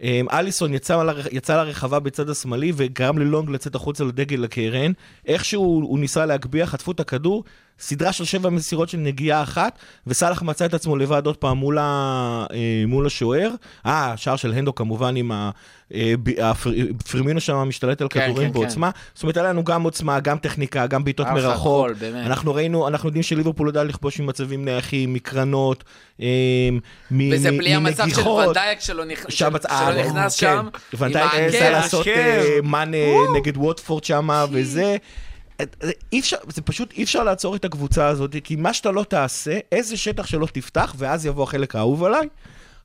[0.02, 4.92] אה, אליסון יצא, יצא לרחבה בצד השמאלי וגרם ללונג לצאת החוצה לדגל הקרן.
[5.26, 7.44] איכשהו הוא ניסה להגביה, חטפו את הכדור,
[7.80, 11.78] סדרה של שבע מסירות של נגיעה אחת, וסאלח מצא את עצמו לבד עוד פעם מול,
[11.78, 11.82] ה,
[12.52, 13.50] אה, מול השוער.
[13.86, 15.50] אה, השער של הנדו כמובן עם ה...
[15.94, 16.14] אה,
[16.50, 16.70] הפר-
[17.10, 18.60] פרמינו שם משתלט על כן, כדורים כן, כן.
[18.60, 18.90] בעוצמה.
[19.14, 21.86] זאת אומרת, היה לנו גם עוצמה, גם טכניקה, גם בעיטות מרחוק.
[21.86, 22.26] הכל, באמת.
[22.26, 25.84] אנחנו ראינו, אנחנו יודעים שליברפול יודע לכבוש ממצבים נייחים, מקרנות,
[26.20, 26.26] אה,
[27.10, 28.46] מ- וזה בלי המצב של מנגיחות.
[28.46, 30.56] ונדייק שלא נכנס כן.
[30.56, 30.68] שם.
[30.98, 32.58] ונדייק עם ניסה לעשות אה,
[33.36, 34.96] נגד ווטפורד שם וזה.
[35.82, 39.04] אה, אי אפשר, זה פשוט אי אפשר לעצור את הקבוצה הזאת, כי מה שאתה לא
[39.04, 42.28] תעשה, איזה שטח שלא תפתח, ואז יבוא החלק האהוב עליי.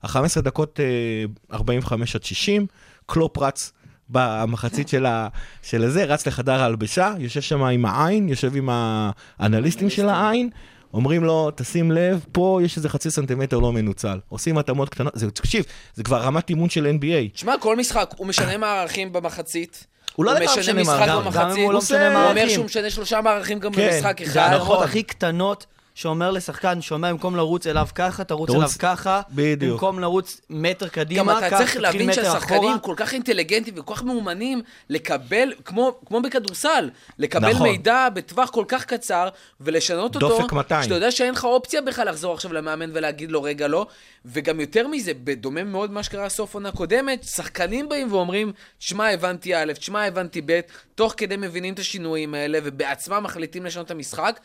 [0.02, 2.66] ה-15 דקות אה, 45 עד 60,
[3.06, 3.72] קלופ רץ
[4.08, 5.28] במחצית של, ה,
[5.62, 10.50] של הזה, רץ לחדר ההלבשה, יושב שם עם העין, יושב עם האנליסטים של העין,
[10.94, 14.18] אומרים לו, תשים לב, פה יש איזה חצי סנטימטר לא מנוצל.
[14.28, 17.32] עושים התאמות קטנות, זה, תקשיב, זה כבר רמת אימון של NBA.
[17.32, 19.86] תשמע, כל משחק, הוא משנה מערכים במחצית.
[20.16, 21.24] הוא לא לגמרי משנה משחק מערכים.
[21.24, 21.64] במחצית.
[21.64, 22.48] הוא לא עושה- משנה הוא אומר.
[22.48, 24.40] שהוא משנה שלושה מערכים גם כן, במשחק זה זה אחד.
[24.40, 24.52] נכון.
[24.52, 29.20] ההערכות הכי קטנות שאומר לשחקן, שומע, במקום לרוץ אליו ככה, תרוץ תרוץ- אליו ככה.
[29.30, 29.72] בדיוק.
[29.72, 32.78] במקום לרוץ מטר גם קדימה, אתה קח, צריך תתחיל להבין מטר שהשחקנים אחורה.
[32.78, 37.68] כל כך אינטליגנטים וכל כך מאומנים לקבל, כמו, כמו בכדורסל, לקבל נכון.
[37.68, 39.28] מידע בטווח כל כך קצר
[39.60, 40.28] ולשנות אותו.
[40.28, 40.82] דופק 200.
[40.82, 43.86] שאתה יודע שאין לך אופציה בכלל לחזור עכשיו למאמן ולהגיד לו רגע לא.
[44.24, 49.54] וגם יותר מזה, בדומה מאוד מה שקרה סוף עונה קודמת, שחקנים באים ואומרים, שמע, הבנתי
[49.54, 50.60] א', שמע, הבנתי ב',
[50.94, 54.40] תוך כדי מבינים את השינויים האלה ובעצמם מחליטים לשנות את המשחק.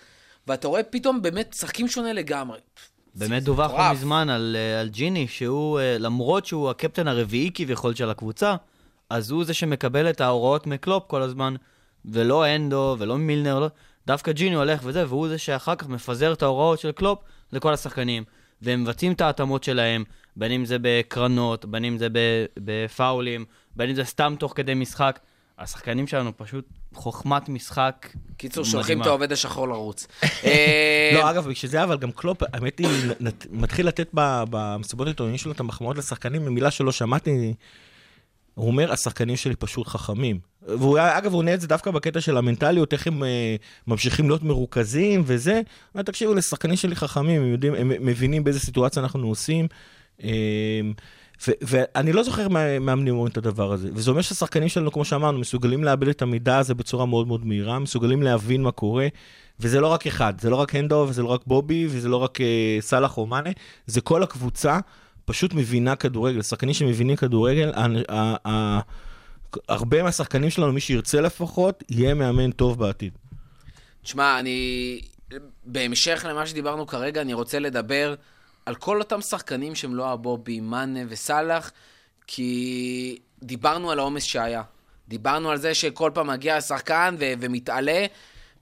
[0.47, 2.59] ואתה רואה פתאום באמת משחקים שונה לגמרי.
[3.15, 3.91] באמת דווח לא.
[3.91, 8.55] מזמן על, אה, על ג'יני, שהוא, אה, למרות שהוא הקפטן הרביעי כביכול של הקבוצה,
[9.09, 11.55] אז הוא זה שמקבל את ההוראות מקלופ כל הזמן,
[12.05, 13.67] ולא אנדו ולא מילנר, לא,
[14.07, 17.19] דווקא ג'יני הולך וזה, והוא זה שאחר כך מפזר את ההוראות של קלופ
[17.51, 18.23] לכל השחקנים.
[18.61, 20.03] והם מבצעים את ההתאמות שלהם,
[20.35, 22.07] בין אם זה בקרנות, בין אם זה
[22.57, 25.19] בפאולים, בין אם זה סתם תוך כדי משחק.
[25.61, 28.65] השחקנים שלנו פשוט חוכמת משחק קיצור.
[28.65, 30.07] שולחים את העובד השחור לרוץ.
[30.23, 32.87] אה, לא, אגב, בשביל זה אבל גם קלופ, האמת היא,
[33.51, 37.53] מתחיל לתת ב- במסיבות העיתונאים שלו את המחמאות לשחקנים, במילה שלא שמעתי,
[38.53, 40.39] הוא אומר, השחקנים שלי פשוט חכמים.
[40.61, 43.55] והוא, אגב, הוא עונה את זה דווקא בקטע של המנטליות, איך הם אה,
[43.87, 45.61] ממשיכים להיות מרוכזים וזה.
[45.95, 49.67] אומר, תקשיבו, לשחקנים שלי חכמים, הם יודעים, הם מבינים באיזה סיטואציה אנחנו עושים.
[50.23, 50.29] אה,
[51.47, 52.47] ואני לא זוכר
[52.81, 53.89] מאמנים אומרים את הדבר הזה.
[53.93, 57.79] וזה אומר שהשחקנים שלנו, כמו שאמרנו, מסוגלים לאבד את המידע הזה בצורה מאוד מאוד מהירה,
[57.79, 59.07] מסוגלים להבין מה קורה,
[59.59, 62.41] וזה לא רק אחד, זה לא רק הנדו, וזה לא רק בובי, וזה לא רק
[62.41, 63.49] אה, סאלח או מאנה,
[63.85, 64.79] זה כל הקבוצה
[65.25, 66.41] פשוט מבינה כדורגל.
[66.41, 68.79] שחקנים שמבינים כדורגל, ה- ה- ה-
[69.69, 73.13] הרבה מהשחקנים שלנו, מי שירצה לפחות, יהיה מאמן טוב בעתיד.
[74.03, 74.99] תשמע, אני...
[75.65, 78.15] בהמשך למה שדיברנו כרגע, אני רוצה לדבר
[78.71, 81.71] על כל אותם שחקנים שהם לא הבובי, מאנה וסאלח,
[82.27, 84.63] כי דיברנו על העומס שהיה.
[85.07, 88.05] דיברנו על זה שכל פעם מגיע שחקן ו- ומתעלה,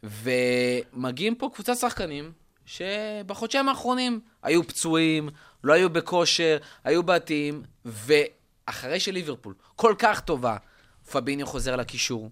[0.04, 2.32] ומגיעים פה קבוצת שחקנים
[2.65, 5.30] שבחודשיים האחרונים היו פצועים,
[5.63, 10.58] לא היו בכושר, היו בתים, ואחרי שליברפול כל כך טובה,
[11.12, 12.30] פביניו חוזר לקישור.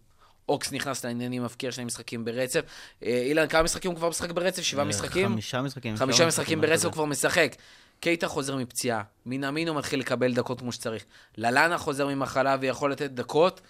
[0.50, 2.62] אוקס נכנס לעניינים, מבקיע שני משחקים ברצף.
[3.04, 4.62] אה, אילן, כמה משחקים הוא כבר משחק ברצף?
[4.62, 5.26] שבעה משחקים?
[5.26, 5.98] אה, חמישה משחקים.
[5.98, 6.94] חמישה משחקים ברצף הוא.
[6.94, 7.56] כבר משחק.
[8.00, 11.06] קייטה חוזר מפציעה, מינאמינו מתחיל לקבל דקות כמו שצריך.
[11.38, 13.62] ללאנה חוזר ממחלה ויכול לתת דקות.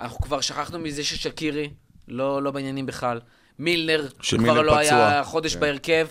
[0.00, 1.70] אנחנו כבר שכחנו מזה ששקירי
[2.08, 3.20] לא, לא בעניינים בכלל.
[3.58, 5.08] מילנר כבר לא פצוע.
[5.08, 5.60] היה חודש כן.
[5.60, 6.06] בהרכב.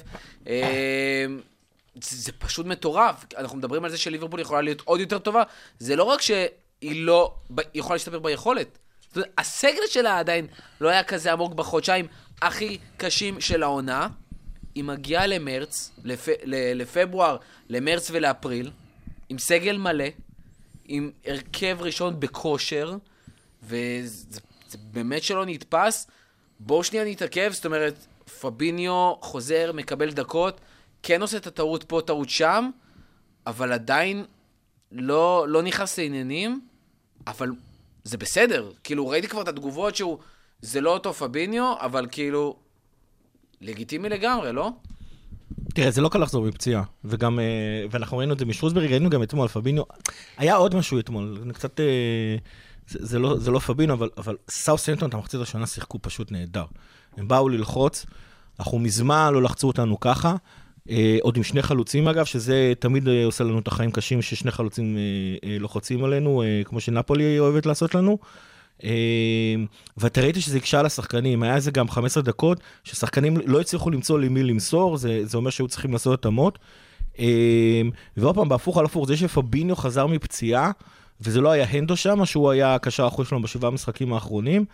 [0.48, 1.26] אה,
[2.02, 3.26] זה, זה פשוט מטורף.
[3.38, 5.44] אנחנו מדברים על זה שליברפול יכולה להיות עוד יותר טובה.
[5.80, 7.36] זה לא רק שהיא לא,
[7.74, 8.78] יכולה להשתפר ביכולת.
[9.38, 10.48] הסגל שלה עדיין
[10.82, 12.08] לא היה כזה עמוק בחודשיים
[12.42, 14.08] הכי קשים של העונה.
[14.76, 16.28] היא מגיעה למרץ, לפ...
[16.46, 17.38] לפברואר,
[17.70, 18.72] למרץ ולאפריל,
[19.30, 20.06] עם סגל מלא,
[20.86, 22.98] עם הרכב ראשון בכושר,
[23.64, 26.08] וזה זה באמת שלא נתפס.
[26.60, 28.06] בואו שנייה נתעכב, זאת אומרת,
[28.42, 30.62] פביניו חוזר, מקבל דקות,
[31.04, 32.70] כן עושה את הטעות פה, טעות שם,
[33.48, 34.26] אבל עדיין
[34.92, 36.62] לא, לא נכנס לעניינים,
[37.28, 37.52] אבל
[38.10, 38.72] זה בסדר.
[38.84, 40.18] כאילו, ראיתי כבר את התגובות שהוא,
[40.62, 42.56] זה לא אותו פביניו, אבל כאילו,
[43.62, 44.72] לגיטימי לגמרי, לא?
[45.74, 47.46] תראה, זה לא קל לחזור מפציעה, וגם, אה,
[47.92, 49.84] ואנחנו ראינו את זה משרוסברי, ראינו גם אתמול, פביניו,
[50.38, 51.86] היה עוד משהו אתמול, קצת, אה,
[52.88, 56.66] זה, זה, לא, זה לא פבינו, אבל, אבל סאות'המפטון, את המחצית הראשונה שיחקו פשוט נהדר.
[57.18, 58.06] הם באו ללחוץ,
[58.60, 60.36] אנחנו מזמן לא לחצו אותנו ככה,
[61.22, 64.98] עוד עם שני חלוצים אגב, שזה תמיד אה, עושה לנו את החיים קשים, ששני חלוצים
[64.98, 68.18] אה, אה, לוחצים עלינו, אה, כמו שנפולי אוהבת לעשות לנו.
[68.84, 68.90] אה,
[69.98, 74.20] ואתה ראית שזה הקשה על השחקנים, היה איזה גם 15 דקות, ששחקנים לא הצליחו למצוא
[74.20, 76.60] למי למסור, זה, זה אומר שהיו צריכים לעשות התאמות.
[77.20, 77.82] אה,
[78.18, 80.72] ועוד פעם, בהפוך על הפוך, זה שפביניו חזר מפציעה,
[81.22, 84.66] וזה לא היה הנדו שם, שהוא היה הקשר האחורי שלנו בשבעה המשחקים האחרונים,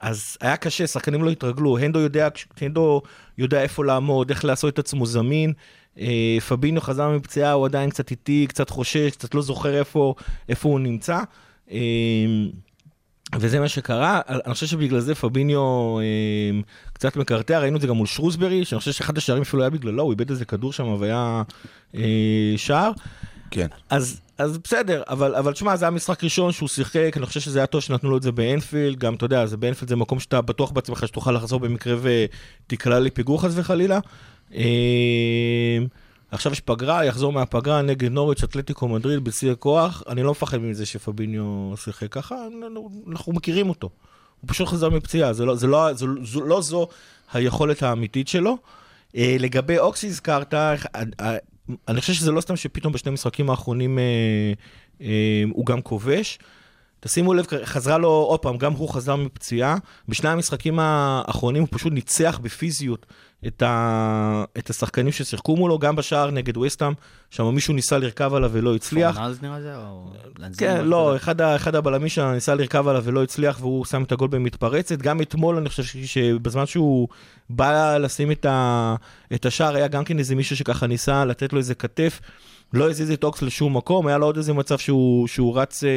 [0.00, 2.28] אז היה קשה, שחקנים לא התרגלו, הנדו יודע,
[2.60, 3.02] הנדו
[3.38, 5.52] יודע איפה לעמוד, איך לעשות את עצמו זמין.
[5.98, 10.14] אה, פביניו חזר מפציעה, הוא עדיין קצת איטי, קצת חושש, קצת לא זוכר איפה,
[10.48, 11.18] איפה הוא נמצא.
[11.70, 11.78] אה,
[13.38, 16.60] וזה מה שקרה, אני חושב שבגלל זה פביניו אה,
[16.92, 20.02] קצת מקרטע, ראינו את זה גם מול שרוסברי, שאני חושב שאחד השערים אפילו היה בגללו,
[20.02, 21.42] הוא איבד איזה כדור שם והיה
[21.94, 22.92] אה, שער.
[23.50, 23.66] כן.
[23.90, 27.58] אז, אז בסדר, אבל, אבל תשמע, זה היה משחק ראשון שהוא שיחק, אני חושב שזה
[27.58, 30.40] היה טוב שנתנו לו את זה באנפילד, גם, אתה יודע, זה באנפילד זה מקום שאתה
[30.40, 33.98] בטוח בעצמך שתוכל לחזור במקרה ותיקלע לפיגור חס וחלילה.
[34.54, 35.78] אה,
[36.30, 40.02] עכשיו יש פגרה, יחזור מהפגרה נגד נוריץ' אתלטיקו מדריד בשיא הכוח.
[40.08, 42.34] אני לא מפחד מזה שפביניו שיחק ככה,
[43.08, 43.90] אנחנו- מכירים אותו.
[44.40, 46.88] הוא פשוט חזר מפציעה, זה לא, זה לא, זו, זו, לא זו
[47.32, 48.56] היכולת האמיתית שלו.
[49.16, 50.54] אה, לגבי אוקס הזכרת,
[51.88, 54.04] אני חושב שזה לא סתם שפתאום בשני המשחקים האחרונים אה,
[55.00, 56.38] אה, הוא גם כובש.
[57.00, 59.76] תשימו לב, חזרה לו, עוד פעם, גם הוא חזר מפציעה.
[60.08, 63.06] בשני המשחקים האחרונים הוא פשוט ניצח בפיזיות
[63.46, 64.44] את, ה...
[64.58, 66.92] את השחקנים ששיחקו מולו, גם בשער נגד וסטאם,
[67.30, 69.16] שם מישהו ניסה לרכב עליו ולא הצליח.
[69.16, 69.76] פורנלס נראה זה?
[69.76, 70.10] או
[70.58, 71.16] כן, לא?
[71.16, 74.98] אחד, ה- אחד הבלמים שם ניסה לרכב עליו ולא הצליח, והוא שם את הגול במתפרצת.
[74.98, 77.08] גם אתמול, אני חושב שבזמן שהוא
[77.50, 78.94] בא לשים את, ה,
[79.34, 82.20] את השער, היה גם כן איזה מישהו שככה ניסה לתת לו איזה כתף.
[82.72, 85.90] לא הזיז את אוקס לשום מקום, היה לו עוד איזה מצב שהוא, שהוא רץ אה,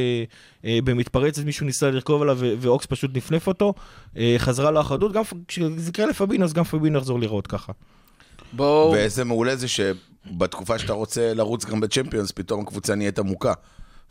[0.66, 3.74] אה, במתפרצת, מישהו ניסה לרכוב עליו ו- ואוקס פשוט נפנף אותו.
[4.18, 7.72] אה, חזרה לו החדות, גם כשזה יקרה לפבינו, אז גם פבינו יחזור לראות ככה.
[8.54, 8.92] בואו...
[8.92, 13.54] ואיזה מעולה זה שבתקופה שאתה רוצה לרוץ גם בצ'מפיונס, פתאום הקבוצה נהיית עמוקה.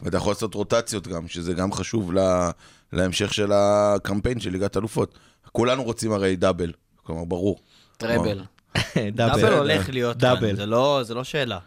[0.02, 2.50] ואתה יכול לעשות רוטציות גם, שזה גם חשוב לה,
[2.92, 5.18] להמשך של הקמפיין של ליגת אלופות.
[5.52, 7.58] כולנו רוצים הרי דאבל, כלומר, ברור.
[7.96, 8.42] טראבל.
[9.16, 10.48] דאבל הולך להיות דאבל.
[10.48, 11.58] כאן, זה לא- זה לא שאלה.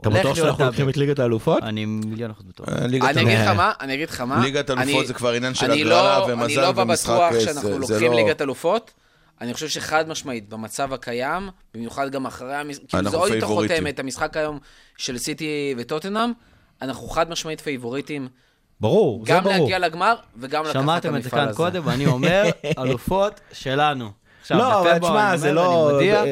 [0.00, 0.64] אתה בטוח שאנחנו.
[0.64, 1.62] לוקחים את ליגת האלופות?
[1.62, 2.68] אני מיליון אחוז בטוח.
[2.68, 4.40] אה, אני אגיד לך מה, אני אגיד לך מה.
[4.44, 7.10] ליגת אלופות אני- זה כבר עניין של אני הגרלה לא- ומזל אני לא בא ומשחק,
[7.12, 8.92] בטוח אה, שאנחנו זה- זה לוקחים לא- ליגת אלופות.
[9.40, 13.46] אני חושב שחד משמעית, במצב הקיים, במיוחד גם אחרי המשחק, כאילו זה עוד יותר.
[13.46, 14.58] חותם את המשחק היום
[14.96, 16.32] של סיטי וטוטנאם,
[16.82, 18.28] אנחנו חד משמעית פייבוריטים,
[18.80, 19.56] ברור, זה גם ברור.
[19.56, 21.02] להגיע לגמר וגם לקחת את המפעל הזה.
[21.10, 22.42] שמעתם את זה כאן קודם, ואני אומר,
[22.78, 24.10] אלופות שלנו.
[24.42, 25.88] עכשיו, לא, אבל תשמע, אני זה לא...
[25.88, 26.22] אני מודיע,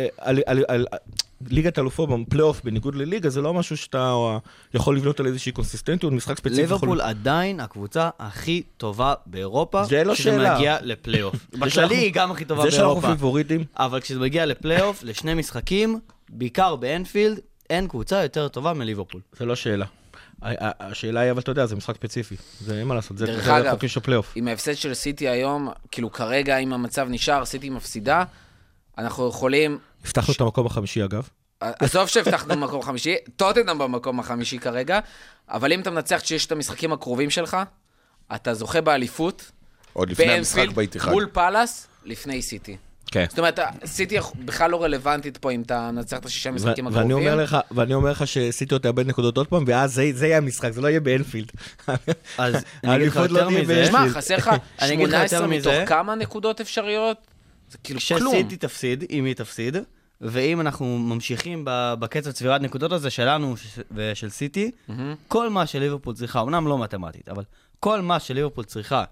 [1.51, 4.17] ליגת אלופות בפלייאוף בניגוד לליגה, זה לא משהו שאתה
[4.75, 6.61] יכול לבנות על איזושהי קונסיסטנטיות, משחק ספציפי.
[6.63, 9.85] יכול- ליברפול עדיין הקבוצה הכי טובה באירופה.
[9.85, 10.37] זה לא שאלה.
[10.45, 11.35] כשזה מגיע לפלייאוף.
[11.53, 13.09] בכללי שאנחנו- היא גם הכי טובה זה שאנחנו באירופה.
[13.09, 17.39] פיבוריטים, אבל כשזה מגיע לפלייאוף, לשני משחקים, בעיקר באנפילד,
[17.71, 19.21] אין קבוצה יותר טובה מליברפול.
[19.39, 19.87] זה לא שאלה.
[20.81, 22.37] השאלה היא, אבל אתה יודע, זה משחק ספציפי.
[22.61, 24.33] זה אין מה לעשות, זה זה אגב, החוקים של הפלייאוף.
[24.35, 28.25] עם ההפסד של סיטי היום, כאילו כרגע, אם המצב נשאר, סיטי מפסידה,
[28.99, 29.79] אנחנו יכולים...
[30.05, 31.29] הבטחנו את המקום החמישי אגב.
[31.61, 34.99] עזוב שהבטחנו במקום חמישי, טוטנאם במקום החמישי כרגע,
[35.49, 37.57] אבל אם אתה מנצח כשיש את המשחקים הקרובים שלך,
[38.35, 39.51] אתה זוכה באליפות,
[39.93, 41.11] עוד לפני המשחק באנפילד, באיתיחד.
[41.13, 42.77] מול פאלאס, לפני סיטי.
[43.07, 43.27] כן.
[43.29, 47.17] זאת אומרת, סיטי בכלל לא רלוונטית פה אם אתה מנצח את השישה משחקים ואני הקרובים.
[47.29, 50.39] אומר לך, ואני אומר לך שסיטי עוד תאבד נקודות עוד פעם, ואז זה- זה יהיה
[50.39, 51.51] המשחק, זה לא יהיה באנפילד.
[52.39, 53.87] אז אני אגיד לך לא יותר תהיה מזה.
[53.87, 54.51] שמע, חסר לך
[54.83, 55.47] אני אגיד לך יותר 18
[55.79, 55.89] מתוך.
[55.89, 57.17] כמה נקודות אפשריות?
[57.73, 58.33] זה כאילו כלום.
[58.33, 59.77] כשסיטי תפסיד, אם היא תפסיד,
[60.21, 63.55] ואם אנחנו ממשיכים בקצב צבירת נקודות הזה שלנו
[63.91, 64.71] ושל סיטי,
[65.29, 67.45] כל מה שליברפול צריכה, אמנם לא מתמטית, אבל
[67.81, 69.05] כל מה שליברפול צריכה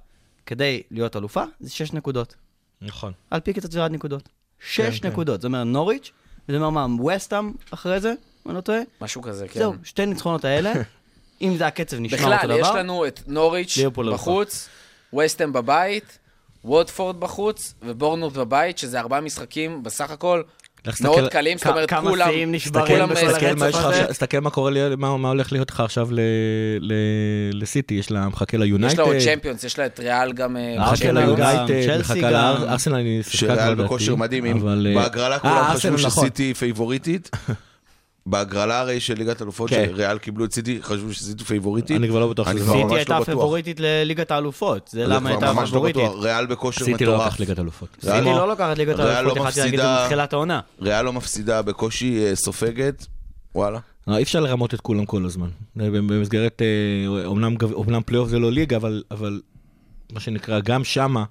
[0.46, 2.34] כדי להיות אלופה, זה 6 נקודות.
[2.82, 3.12] נכון.
[3.30, 4.28] על פי קצב צבירת נקודות.
[4.60, 5.08] 6 כן.
[5.08, 5.40] נקודות.
[5.40, 6.10] זה אומר נוריץ',
[6.48, 8.80] וזה אומר מה, וסטאם אחרי זה, אם אני לא טועה?
[9.00, 9.60] משהו כזה, כן.
[9.60, 10.72] זהו, שתי ניצחונות האלה,
[11.42, 12.56] אם זה הקצב נשמע בכלל, אותו דבר.
[12.56, 13.78] יש לנו את נוריץ'.
[14.12, 14.68] בחוץ,
[15.18, 16.18] וסטם בבית,
[16.64, 20.42] ווטפורד בחוץ, ובורנות בבית, שזה ארבעה משחקים בסך הכל
[21.00, 22.28] מאוד קלים, זאת אומרת, כמה כולם...
[22.30, 23.88] שיאים נשברים כולם, תסתכל מה יש לך הזה.
[23.96, 26.20] עכשיו- תסתכל מה קורה, לי- מה הולך להיות לך עכשיו ל-
[26.80, 26.92] ל-
[27.62, 28.98] לסיטי, יש לה מחכה יש ליונייטד.
[28.98, 30.56] לה עוד צ'מפיונס, יש לה את ריאל גם...
[30.56, 31.66] אה, מחכה ליונייטד,
[32.00, 32.30] מחכה.
[32.30, 33.74] לארסנל, אני שיחקה כבר שריאל.
[33.74, 34.54] בכושר מדהים, אה,
[34.94, 36.10] בהגרלה אה, כולם חשבו נכון.
[36.10, 37.30] שסיטי פייבוריטית.
[38.26, 39.86] בהגרלה הרי של ליגת אלופות, כן.
[39.94, 41.96] שריאל קיבלו את סיטי, חשבו שסיטי פייבוריטית.
[41.96, 43.24] אני כבר לא בטוח שזה סיטי לא הייתה בטוח.
[43.26, 46.02] פייבוריטית לליגת האלופות, זה למה הייתה ממש לא פייבוריטית.
[46.04, 46.24] בטוח.
[46.24, 47.26] ריאל בכושר סיטי לא מטורף.
[47.26, 47.88] לקח ליגת אלופות.
[48.04, 50.60] ריאל סיטי לא- לא לוקחת ליגת לא יכלתי להגיד את מפסידה- זה בתחילת העונה.
[50.80, 53.06] ריאל לא מפסידה, בקושי אה, סופגת.
[53.54, 53.78] וואלה.
[54.08, 55.48] אה, אי אפשר לרמות את כולם כל הזמן.
[55.76, 57.26] במסגרת, אה,
[57.74, 59.40] אומנם פלייאוף זה לא ליגה, אבל- אבל
[60.12, 61.24] מה שנקרא, גם שמה,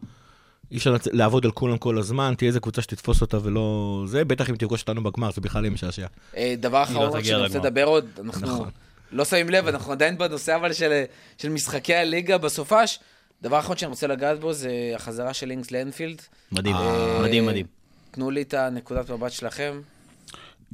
[0.71, 4.03] אי אפשר לעבוד על כולם כל הזמן, תהיה איזה קבוצה שתתפוס אותה ולא...
[4.08, 6.08] זה, בטח אם תפגוש אותנו בגמר, זה בכלל יהיה משעשע.
[6.38, 7.58] אה, דבר אחרון רק תגיע שאני רוצה.
[7.60, 8.69] לדבר עוד, אנחנו נכון.
[9.12, 11.03] לא שמים לב, אנחנו עדיין בנושא אבל של-
[11.38, 12.99] של משחקי הליגה בסופש.
[13.41, 16.21] דבר אחרון שאני רוצה לגעת בו זה החזרה של אינגס לאנפילד.
[16.51, 17.65] מדהים, אה, מדהים, מדהים.
[18.12, 19.82] תנו לי את הנקודת מבט שלכם.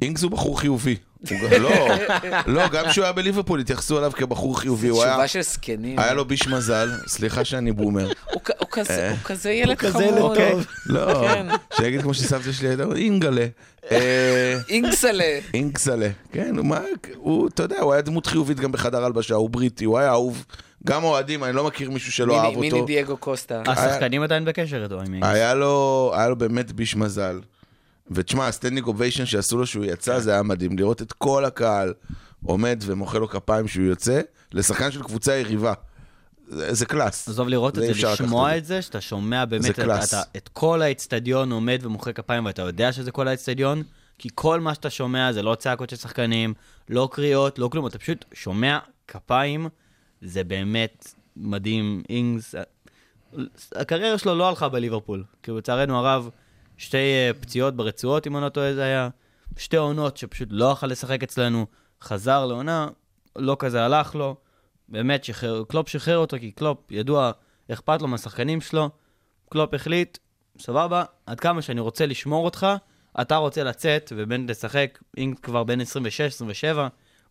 [0.02, 0.96] אינגס הוא בחור חיובי.
[1.60, 1.70] לא,
[2.46, 4.88] לא, גם כשהוא היה בליברפול התייחסו אליו כבחור חיובי.
[4.88, 5.98] הוא היה- תשובה של זקנים.
[5.98, 8.06] היה לו ביש מזל, סליחה שאני בומר.
[8.32, 10.36] הוא הוא כזה- הוא כזה ילד חמוד.
[10.38, 10.66] טוב.
[10.86, 11.46] לא, כן.
[11.76, 13.46] שיגיד כמו שסבתא שלי הייתה, אינגלה.
[13.90, 15.38] אה, אינגסלה.
[15.54, 16.08] אינגסלה.
[16.32, 16.80] כן, הוא מה,
[17.16, 20.44] הוא, אתה יודע, הוא היה דמות חיובית גם בחדר הלבשה, הוא בריטי, הוא היה אהוב.
[20.86, 22.86] גם אוהדים, אני לא מכיר מישהו שלא מיני- אהב מיני אותו.
[22.86, 23.62] דייגו קוסטה.
[23.66, 25.54] השחקנים עדיין בקשר איתו, היה
[26.28, 27.40] לו באמת ביש מזל.
[28.10, 30.78] ותשמע, ה standing ovation שעשו לו שהוא יצא, זה היה מדהים.
[30.78, 31.94] לראות את כל הקהל
[32.44, 34.20] עומד ומוחא לו כפיים שהוא יוצא,
[34.52, 35.72] לשחקן של קבוצה יריבה.
[36.48, 37.28] זה, זה class.
[37.28, 39.78] עזוב לראות את זה, אפשר לקחת לשמוע את זה, שאתה שומע באמת זה את-.
[39.78, 43.82] אתה- את כל האצטדיון עומד ומוחא כפיים, ואתה יודע שזה כל האצטדיון,
[44.18, 46.54] כי כל מה שאתה שומע זה לא צעקות של שחקנים,
[46.88, 49.68] לא קריאות, לא כלום, אתה פשוט שומע כפיים,
[50.22, 52.02] זה באמת מדהים.
[52.08, 52.54] אינגס,
[53.74, 56.30] הקריירה שלו לא הלכה בליברפול, כי לצערנו הרב,
[56.76, 59.08] שתי אה, פציעות ברצועות, אם אני לא טועה זה היה,
[59.56, 61.66] שתי עונות שפשוט לא יכל לשחק אצלנו,
[62.02, 62.88] חזר לעונה,
[63.36, 64.36] לא כזה הלך לו.
[64.88, 67.30] באמת, שחרר, קלופ שחרר אותו, כי קלופ ידוע,
[67.72, 68.90] אכפת לו מהשחקנים שלו.
[69.50, 70.18] קלופ החליט,
[70.58, 72.66] סבבה, עד כמה שאני רוצה לשמור אותך,
[73.20, 75.84] אתה רוצה לצאת ובין לשחק, אם כבר בין 26-27,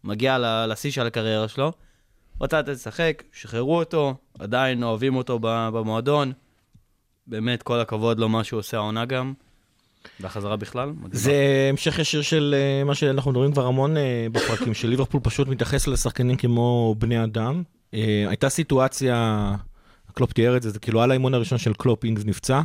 [0.03, 1.71] מגיע לשיא של הקריירה שלו.
[2.39, 6.34] רוצה לתת לשחק, שחררו אותו, עדיין אוהבים אותו במועדון.
[7.27, 9.33] באמת, כל הכבוד לו, מה שהוא עושה העונה גם.
[10.19, 11.09] והחזרה בכלל, מדהימה.
[11.11, 15.47] זה המשך ישיר של אה, מה שאנחנו מדברים כבר המון אה, בפרקים, של ליברפול פשוט
[15.47, 17.63] מתייחס לשחקנים כמו בני אדם.
[17.93, 19.51] אה, הייתה סיטואציה,
[20.13, 22.61] קלופ תיאר את זה, זה כאילו על האימון הראשון של קלופ אינגס נפצע,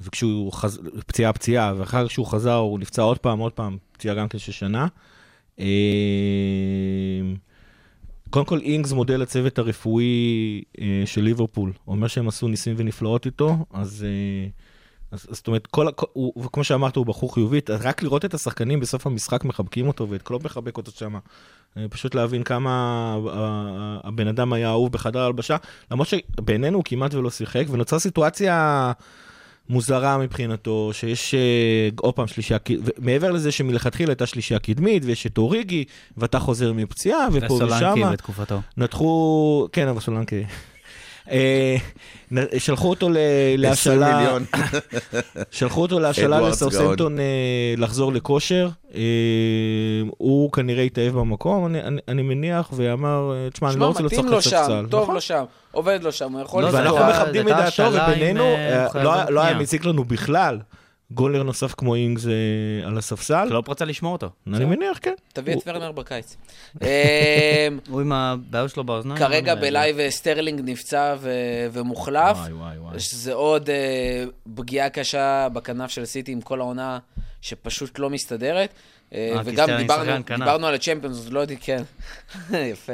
[0.00, 0.80] וכשהוא חז...
[1.06, 4.52] פציעה פציעה, ואחר כך שהוא חזר הוא נפצע עוד פעם, עוד פעם, פציעה גם של
[4.52, 4.86] שנה.
[5.60, 5.66] אה,
[8.30, 13.56] קודם כל אינגס מודה לצוות הרפואי אה, של ליברפול, אומר שהם עשו ניסים ונפלאות איתו,
[13.72, 14.06] אז...
[14.08, 14.48] אה,
[15.10, 18.80] אז אז זאת אומרת, כל, הוא, וכמו שאמרת, הוא בחור חיובית, רק לראות את השחקנים
[18.80, 21.18] בסוף המשחק מחבקים אותו ואת קלופ מחבק אותו שם.
[21.90, 25.56] פשוט להבין כמה ה- ה- הבן אדם היה אהוב בחדר ההלבשה,
[25.90, 28.92] למרות שבינינו הוא כמעט ולא שיחק, ונוצרה סיטואציה
[29.68, 32.58] מוזרה מבחינתו, שיש אה, עוד פעם שלישייה,
[32.98, 35.84] מעבר לזה שמלכתחילה הייתה שלישייה קדמית, ויש את אוריגי,
[36.16, 38.12] ואתה חוזר מפציעה, ופה וסולנקי ושמה.
[38.12, 38.60] בתקופתו.
[38.76, 40.44] נתחו, כן, אבל סולנקי.
[41.30, 41.76] אה,
[42.58, 44.44] שלחו אותו ל- 20 להשאלה, מיליון.
[45.50, 46.38] שלחו אותו להשאלה
[47.18, 47.22] אה,
[47.76, 48.68] לחזור לכושר.
[48.94, 49.00] אה,
[50.18, 54.22] הוא כנראה התאהב במקום, אני- אני- אני מניח, ואמר, אה, תשמע, אני לא שמע, רוצה
[54.22, 54.50] לו לספסל.
[54.50, 55.14] שם, טוב נכון.
[55.14, 58.44] לו שם, עובד לו שם, הוא יכול לא, ואנחנו מכבדים את דעתו, ובינינו,
[58.94, 59.58] לא- לא היה.
[59.58, 60.58] מציק לנו בכלל
[61.10, 62.32] גולר נוסף כמו אינגס אה,
[62.86, 63.46] על הספסל.
[63.48, 64.30] קלופ רצה לשמור אותו.
[64.46, 65.14] אני מניח, כן.
[65.32, 66.36] תביא את ורנר בקיץ.
[66.82, 66.86] אמ,
[67.88, 69.18] הוא עם הבעיות שלו באוזניים.
[69.18, 71.16] כרגע אה, ב live אה, סטרלינג נפצע
[71.72, 72.36] ומוחלף.
[72.36, 73.00] וואי, וואי, וואי.
[73.00, 73.70] שזה עוד
[74.54, 76.98] פגיעה קשה בכנף של סיטי עם כל העונה
[77.40, 78.74] שפשוט לא מסתדרת.
[79.14, 81.82] אה, אה, וגם דיברנו, על הצ'מפיונס, אז לא יודעים, כן,
[82.72, 82.92] יפה.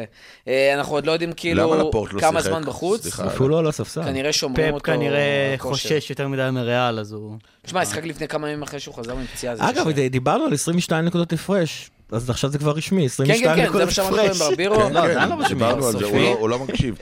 [0.48, 2.51] אה, אנחנו עוד לא יודעים למה כאילו לפורט לא כמה שיחק?
[2.51, 3.03] זמן בחוץ.
[3.03, 3.27] סליחה.
[3.27, 4.03] אפילו לא על הספסל.
[4.05, 4.85] כנראה שומרים פפ אותו...
[4.85, 5.88] כנראה על כושר.
[5.88, 7.37] חושש יותר מדי מריאל, אז הוא...
[7.62, 9.57] תשמע, שיחק לפני כמה ימים אחרי שהוא חזר מפציעה.
[9.57, 9.90] זה אגב.
[9.90, 13.68] דיברנו על 22 נקודות הפרש, אז עכשיו זה כבר רשמי, כן, 22 כן, כן, זה
[13.68, 14.40] נקודות מה שאמרנו הפרש.
[14.42, 14.75] עם ברבירו.
[14.77, 15.48] כן, לא, כן, זה לא רשמי.
[15.48, 16.18] דיברנו על זה, הוא.
[16.18, 16.94] לא- הוא לא מקשיב.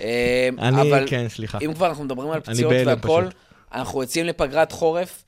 [0.58, 1.58] אני, כן, סליחה.
[1.64, 3.24] אם כבר אנחנו מדברים על פציעות והכל.
[3.74, 5.24] אנחנו יוצאים לפגרת חורף,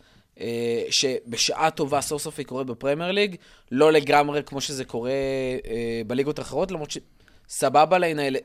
[0.91, 3.37] שבשעה טובה סוף סוף היא קורית בפרמייר ליג,
[3.71, 6.91] לא לגמרי כמו שזה קורה אה, בליגות האחרות, למרות
[7.49, 7.99] שסבבה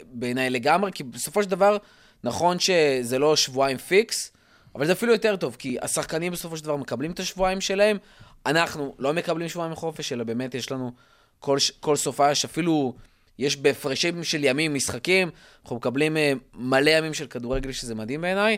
[0.03, 1.77] בעיניי לגמרי, כי בסופו של דבר,
[2.23, 4.31] נכון שזה לא שבועיים פיקס,
[4.75, 7.97] אבל זה אפילו יותר טוב, כי השחקנים בסופו של דבר מקבלים את השבועיים שלהם,
[8.45, 10.91] אנחנו לא מקבלים שבועיים חופש, אלא באמת יש לנו
[11.39, 12.93] כל, כל סופש, אפילו
[13.39, 15.29] יש בהפרשים של ימים משחקים,
[15.63, 18.57] אנחנו מקבלים אה, מלא ימים של כדורגל, שזה מדהים בעיניי,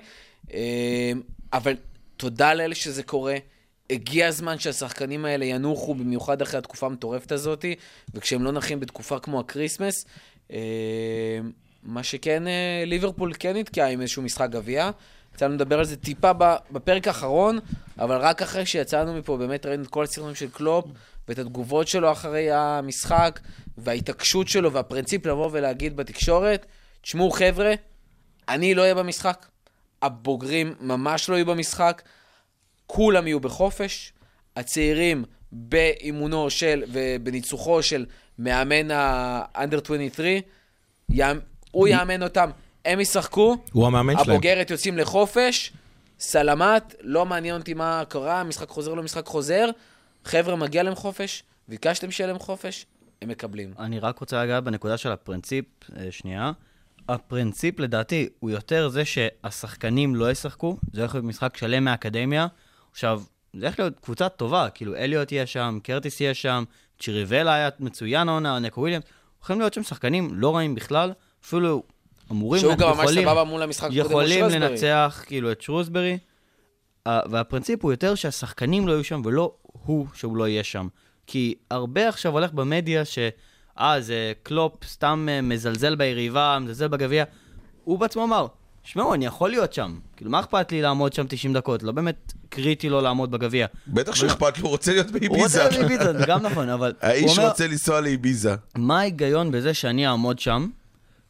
[0.54, 1.12] אה,
[1.54, 1.74] אבל
[2.20, 3.36] תודה לאלה שזה קורה.
[3.90, 7.66] הגיע הזמן שהשחקנים האלה ינוחו, במיוחד אחרי התקופה המטורפת הזאת,
[8.14, 10.06] וכשהם לא נחים בתקופה כמו ה Christmas.
[10.52, 11.40] אה,
[11.84, 14.90] מה שכן, אה, ליברפול כן נתקעה עם איזשהו משחק גביע.
[15.36, 16.32] יצא לנו לדבר על זה טיפה
[16.72, 17.60] בפרק האחרון,
[18.00, 20.86] אבל רק אחרי שיצאנו מפה, באמת ראינו את כל הסרטונים של קלופ,
[21.28, 23.40] ואת התגובות שלו אחרי המשחק,
[23.78, 26.66] וההתעקשות שלו, והפרינציפ לבוא ולהגיד בתקשורת,
[27.02, 27.74] תשמעו חבר'ה,
[28.50, 29.46] אני לא אהיה במשחק,
[30.02, 32.02] הבוגרים ממש לא יהיו במשחק,
[32.88, 34.14] כולם יהיו בחופש,
[34.56, 38.06] הצעירים באימונו של ובניצוחו של
[38.40, 40.42] מאמן ה-under 23,
[41.12, 41.40] יאמ-
[41.72, 42.50] הוא יאמן אותם,
[42.86, 44.30] הם ישחקו, הוא המאמן שלהם.
[44.30, 45.74] הבוגרת יוצאים לחופש,
[46.20, 49.70] סלמת, לא מעניין אותי מה קרה, משחק חוזר לא משחק חוזר,
[50.26, 52.86] חבר'ה, מגיע להם חופש, ביקשתם שיהיה להם חופש,
[53.22, 53.74] הם מקבלים.
[53.80, 55.66] אני רק רוצה לגעת בנקודה של הפרינציפ,
[55.98, 56.52] אה, שנייה.
[57.10, 62.48] הפרינציפ לדעתי הוא יותר זה שהשחקנים לא ישחקו, זה הולך להיות משחק שלם מהאקדמיה.
[62.92, 63.22] עכשיו,
[63.54, 66.64] זה הולך להיות קבוצה טובה, כאילו אליוט יהיה שם, קרטיס יהיה שם,
[67.00, 69.06] צ'יריבלה היה מצוין העונה, נקו וויליאמס,
[69.40, 71.12] הולכים להיות שם שחקנים לא רעים בכלל,
[71.46, 71.84] אפילו
[72.32, 74.46] אמורים, שהוא גם ממש סבבה מול המשחק הקודם יכולים.
[74.46, 76.18] לנצח כאילו את שרוסברי,
[77.08, 80.88] והפרינציפ הוא יותר שהשחקנים לא יהיו שם ולא הוא שהוא לא יהיה שם.
[81.28, 83.20] כי הרבה עכשיו הולך במדיה ש...
[83.80, 87.24] אה, זה קלופ סתם אה, מזלזל ביריבה, מזלזל בגביע.
[87.84, 88.48] הוא בעצמו אמר,
[88.84, 90.00] שמעו, אני יכול להיות שם.
[90.16, 91.84] כאילו, מה אכפת לי לעמוד שם 90 דקות?
[91.84, 93.68] לא באמת קריטי לו לעמוד בגביע.
[93.88, 95.36] בטח שאכפת לו, הוא רוצה להיות הוא באביזה.
[95.44, 96.94] רוצה להיות באביזה, זה גם נכון, אבל...
[97.02, 98.56] הוא האיש רוצה לנסוע לאביזה.
[98.76, 100.70] מה ההיגיון בזה שאני אעמוד שם,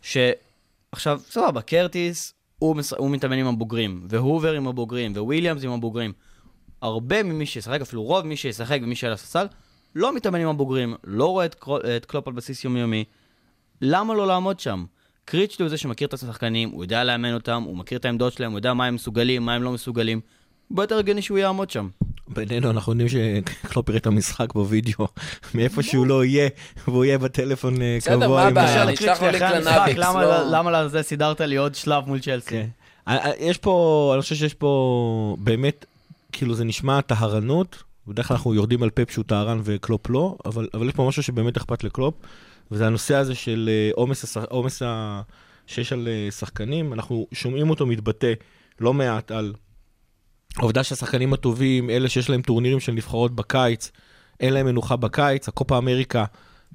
[0.02, 2.94] שעכשיו, סבבה, קרטיס, הוא, מס...
[2.94, 6.14] הוא מתאמן עם הבוגרים, והובר עם הבוגרים, וויליאמס עם הבוגרים.
[6.82, 9.48] הרבה ממי שישחק, אפילו רוב מי שישחק ומי שעל הספסל,
[9.96, 11.78] לא מתאמן עם הבוגרים, לא רואה את, קרו...
[11.98, 13.04] את קלופ על בסיס יומיומי.
[13.82, 14.86] למה לא לעמוד שם?
[15.26, 18.52] קריצ'לי הוא זה שמכיר את השחקנים, הוא יודע לאמן אותם, הוא מכיר את העמדות שלהם,
[18.52, 20.22] הוא יודע מה הם מסוגלים, מה הם לא מסוגלים.
[20.72, 21.90] הרבה יותר הגיוני שהוא יעמוד שם.
[22.28, 25.08] בינינו אנחנו יודעים שקלופ יראה את המשחק בווידאו,
[25.56, 26.50] מאיפה שהוא לא יהיה,
[26.88, 28.28] והוא יהיה בטלפון אה, בסדר, קבוע.
[28.42, 28.94] מה עם הבעיה?
[28.94, 32.50] אשלח לו לנאבקס, למה- לא- למה לזה סידרת לי עוד שלב מול צ'לסי?
[32.50, 32.68] כן.
[33.08, 35.86] אה, אה, יש פה, אני חושב שיש פה באמת,
[36.32, 40.68] כאילו זה נשמע טחרנות, בדרך כלל אנחנו יורדים על פפ שהוא טחרן וקלופ לא, אבל,
[40.74, 42.16] אבל יש פה משהו שבאמת אכפת לקלופ,
[42.72, 44.46] וזה הנושא הזה של אה, עומס, השח-
[44.86, 45.22] ה-
[45.68, 48.34] שיש על אה, שחקנים, אנחנו שומעים אותו מתבטא
[48.80, 49.54] לא מעט על
[50.58, 53.92] העובדה שהשחקנים הטובים, אלה שיש להם טורנירים של נבחרות בקיץ,
[54.40, 56.26] אין להם מנוחה בקיץ, הקופה אמריקה,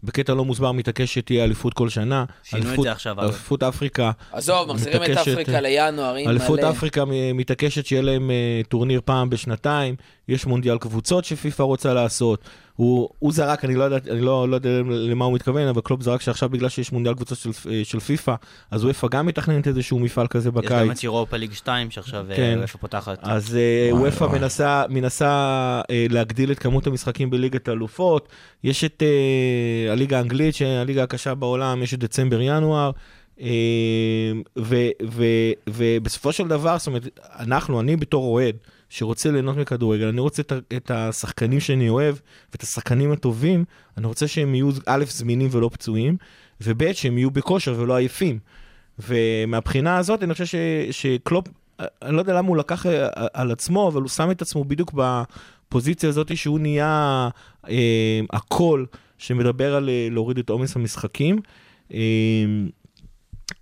[0.04, 2.24] בקטע לא מוסבר מתעקש שתהיה אליפות כל שנה.
[2.42, 3.22] שינו את אליפות- זה עכשיו, אגב.
[3.30, 4.10] אליפות אפריקה.
[4.32, 6.70] עזוב, מחזירים את אפריקה לינואר, אליפות מלא.
[6.70, 9.94] אפריקה מ- מתעקשת שיהיה להם אה, טורניר פעם בשנתיים,
[10.28, 12.40] יש מונדיאל קבוצות שפיפ"א רוצה לעשות.
[12.76, 16.02] הוא, הוא זרק, אני לא יודע, אני לא, לא יודע למה הוא מתכוון, אבל קלופ
[16.02, 18.34] זרק שעכשיו בגלל שיש מונדיאל קבוצות של, אה, של פיפ"א,
[18.70, 20.98] אז וופא גם מתכננת איזשהו מפעל כזה יש גם בקיץ.
[20.98, 22.58] את אירופה ליג 2 שעכשיו אה, כן.
[22.62, 23.18] איפה פותחת.
[23.22, 24.24] אז אה, וופא.
[24.24, 25.80] מנסה, מנסה
[26.10, 28.28] להגדיל את כמות המשחקים בליגת האלופות.
[28.64, 32.90] יש את אה, הליגה האנגלית, שהליגה הקשה בעולם, יש את דצמבר-ינואר.
[34.58, 38.56] ו- ו- ובסופו של דבר, זאת אומרת, אנחנו, אני בתור אוהד,
[38.94, 42.16] שרוצה ליהנות מכדורגל, אני רוצה את, את השחקנים שאני אוהב,
[42.52, 43.64] ואת השחקנים הטובים,
[43.96, 46.16] אני רוצה שהם יהיו א', זמינים ולא פצועים,
[46.60, 48.38] וב', שהם יהיו בכושר ולא עייפים.
[48.98, 50.54] ומהבחינה הזאת, אני חושב ש,
[50.90, 51.48] שקלופ,
[51.80, 54.92] אני לא יודע למה הוא לקח אה, על עצמו, אבל הוא שם את עצמו בדיוק
[54.94, 57.28] בפוזיציה הזאת שהוא נהיה
[57.68, 58.86] אה, הקול
[59.18, 61.38] שמדבר על אה, להוריד את עומס המשחקים.
[61.94, 61.98] אה,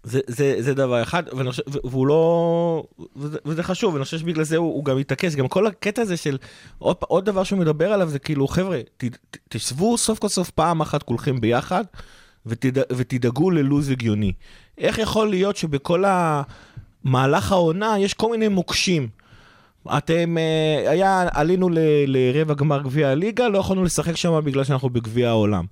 [0.05, 2.85] זה, זה, זה דבר אחד, חושב, והוא לא,
[3.17, 6.17] וזה, וזה חשוב, ואני חושב שבגלל זה הוא, הוא גם מתעקש, גם כל הקטע הזה
[6.17, 6.39] של,
[6.79, 10.51] עוד, עוד דבר שהוא מדבר עליו זה כאילו, חבר'ה, ת, ת, תשבו סוף כל סוף
[10.51, 11.85] פעם אחת כולכם ביחד,
[12.47, 14.33] ותד, ותדאגו ללו"ז הגיוני.
[14.79, 16.05] איך יכול להיות שבכל
[17.05, 19.09] המהלך העונה יש כל מיני מוקשים?
[19.99, 24.91] אתם, אה, היה, עלינו ל, לרבע גמר גביע הליגה, לא יכולנו לשחק שם בגלל שאנחנו
[24.91, 25.65] בגביע העולם.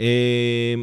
[0.00, 0.74] אה,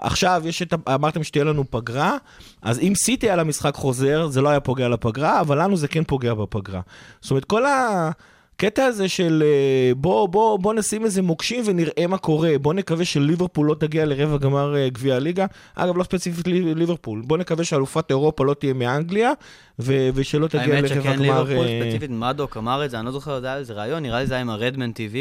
[0.00, 2.16] עכשיו יש את, ה- אמרתם שתהיה לנו פגרה,
[2.62, 6.04] אז אם סיטי על המשחק חוזר, זה לא היה פוגע לפגרה, אבל לנו זה כן
[6.04, 6.80] פוגע בפגרה.
[7.20, 12.18] זאת אומרת, כל הקטע הזה של אה, בוא, בוא, בוא נשים איזה מוקשים ונראה מה
[12.18, 16.74] קורה, בוא נקווה שליברפול לא תגיע לרבע גמר אה, גביע הליגה, אגב, לא ספציפית לי-
[16.74, 19.32] ליברפול, בוא נקווה שאלופת אירופה לא תהיה מאנגליה,
[19.78, 21.42] ו- ושלא תגיע האמת לרבע שכן גמר...
[21.42, 24.20] ליברפול, אה, ספציפית מדוק אמר את זה, אני לא זוכר, זה היה איזה ראיון, נראה
[24.20, 25.16] לי זה היה עם הרדמן TV,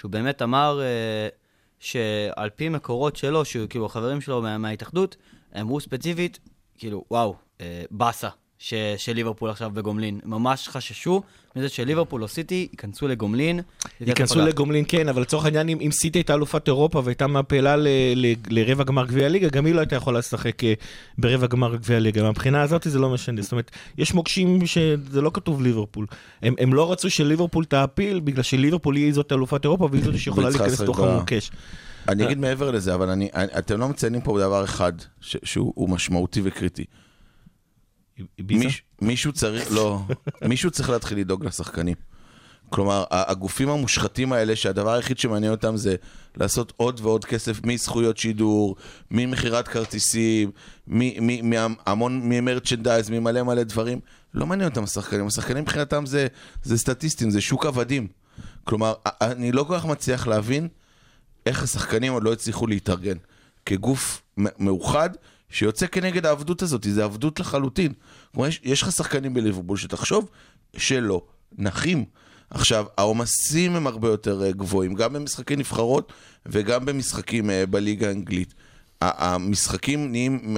[0.00, 0.80] שהוא באמת אמר
[1.84, 5.16] שעל פי מקורות שלו, שהוא כאילו החברים שלו מה- מההתאחדות,
[5.60, 6.38] אמרו ספציפית,
[6.78, 8.28] כאילו, וואו, אה, באסה.
[8.68, 10.20] ש- של ליברפול עכשיו בגומלין.
[10.24, 11.22] ממש חששו
[11.56, 13.60] מזה שליברפול או סיטי ייכנסו לגומלין.
[14.00, 17.88] ייכנסו לגומלין, כן, אבל לצורך העניין, אם, אם סיטי הייתה אלופת אירופה והייתה מעפלה ל,
[18.16, 20.72] ל, לרבע גמר גביע הליגה, גם היא לא הייתה יכולה לשחק אה,
[21.18, 22.22] ברבע גמר גביע הליגה.
[22.22, 23.42] מהבחינה הזאת זה לא משנה.
[23.42, 26.06] זאת אומרת, יש מוקשים שזה לא כתוב ליברפול.
[26.42, 30.48] הם, הם לא רצו שליברפול תעפיל, בגלל שליברפול היא זאת אלופת אירופה והיא זאת שיכולה
[30.50, 31.50] להיכנס לתוך המוקש.
[32.08, 35.72] אני אגיד מעבר לזה, אבל אני, אני- אתם לא מציינים פה דבר אחד ש- שהוא
[35.76, 36.84] הוא משמעותי וקריטי.
[39.00, 40.00] מישהו צריך, לא,
[40.48, 41.94] מישהו צריך להתחיל לדאוג לשחקנים.
[42.70, 45.96] כלומר, הגופים המושחתים האלה, שהדבר היחיד שמעניין אותם זה
[46.36, 48.76] לעשות עוד ועוד כסף מזכויות שידור,
[49.10, 50.50] ממכירת כרטיסים,
[50.86, 54.00] מהמון, ממרצ'נדייז, ממלא מלא דברים,
[54.34, 55.26] לא מעניין אותם השחקנים.
[55.26, 56.26] השחקנים מבחינתם זה,
[56.62, 58.08] זה סטטיסטים, זה שוק עבדים.
[58.64, 60.68] כלומר, אני לא כל כך מצליח להבין
[61.46, 63.16] איך השחקנים עוד לא הצליחו להתארגן.
[63.66, 65.10] כגוף מאוחד
[65.54, 67.92] שיוצא כנגד העבדות הזאת, זה עבדות לחלוטין.
[68.34, 70.28] כלומר, יש, יש לך שחקנים בליברפול שתחשוב
[70.76, 71.22] שלא,
[71.58, 72.04] נחים.
[72.50, 76.12] עכשיו, העומסים הם הרבה יותר אה, גבוהים, גם במשחקי נבחרות
[76.46, 78.54] וגם במשחקים אה, בליגה האנגלית.
[79.00, 80.56] המשחקים נהיים,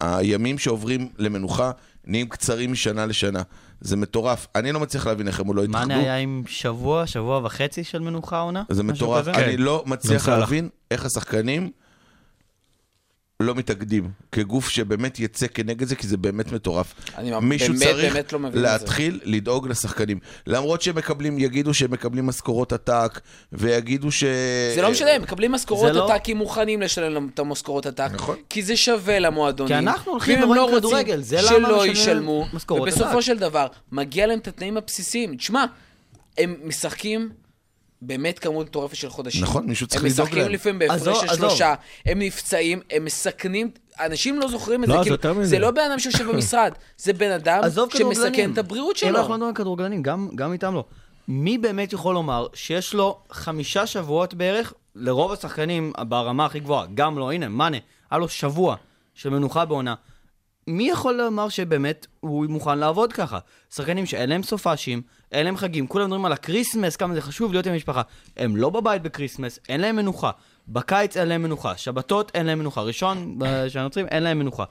[0.00, 1.70] הימים שעוברים למנוחה
[2.04, 3.42] נהיים קצרים משנה לשנה.
[3.80, 4.46] זה מטורף.
[4.54, 5.88] אני לא מצליח להבין איך הם עוד לא התאחדו.
[5.88, 8.62] מאנה היה עם שבוע, שבוע וחצי של מנוחה עונה?
[8.68, 9.28] זה מטורף.
[9.28, 10.38] אני לא מצליח סאלח.
[10.38, 11.70] להבין איך השחקנים
[13.42, 14.10] לא מתאגדים.
[14.32, 16.94] כגוף שבאמת יצא כנגד זה, כי זה באמת מטורף.
[17.18, 18.60] אני מישהו באמת, צריך באמת לא מבין את זה.
[18.62, 20.18] להתחיל לדאוג לשחקנים.
[20.46, 23.20] למרות שהם מקבלים, יגידו שהם מקבלים משכורות עתק,
[23.52, 24.24] ויגידו ש...
[24.74, 28.10] זה לא משנה, הם מקבלים משכורות לא- עתק, כי מוכנים לשלם את המשכורות עתק.
[28.14, 28.36] נכון.
[28.48, 29.74] כי זה שווה למועדונים.
[29.74, 32.46] כי אנחנו הולכים ורואים לא כדורגל, זה למה שלא משלמים ישלמו.
[32.52, 33.20] משכורות ובסופו עתק.
[33.20, 35.36] של דבר, מגיע להם את התנאים הבסיסיים.
[35.36, 35.64] תשמע,
[36.38, 37.41] הם משחקים...
[38.02, 39.42] באמת כמות מטורפת של חודשים.
[39.42, 40.52] נכון, מישהו צריך לדאוג הם משחקים להם.
[40.52, 41.36] לפעמים בהפרש של.
[41.36, 41.74] שלושה,
[42.06, 45.44] הם נפצעים, הם מסכנים, אנשים לא זוכרים את לא, זה, זה כאילו, יותר מזה.
[45.50, 47.62] זה לא בן אדם שיושב במשרד, זה בן אדם.
[47.94, 49.18] שמסכן את הבריאות אם שלו.
[49.18, 50.84] אנחנו מדברים על כדורגלנים, גם, גם איתם לא.
[51.28, 57.18] מי באמת יכול לומר שיש לו חמישה שבועות בערך, לרוב השחקנים ברמה הכי גבוהה, גם
[57.18, 57.76] לא, הנה, מאנה,
[58.10, 58.76] היה לו שבוע
[59.14, 59.94] של מנוחה בעונה.
[60.66, 63.38] מי יכול לומר שבאמת הוא מוכן לעבוד ככה?
[63.74, 67.52] שחקנים שאין להם סופאשים, אין להם חגים, כולם מדברים על ה Christmas, כמה זה חשוב
[67.52, 68.02] להיות עם המשפחה.
[68.36, 70.30] הם לא בבית ב Christmas, אין להם מנוחה.
[70.68, 74.64] בקיץ אין להם מנוחה, שבתות אין להם מנוחה, ראשון ב- של הנוצרים אין להם מנוחה.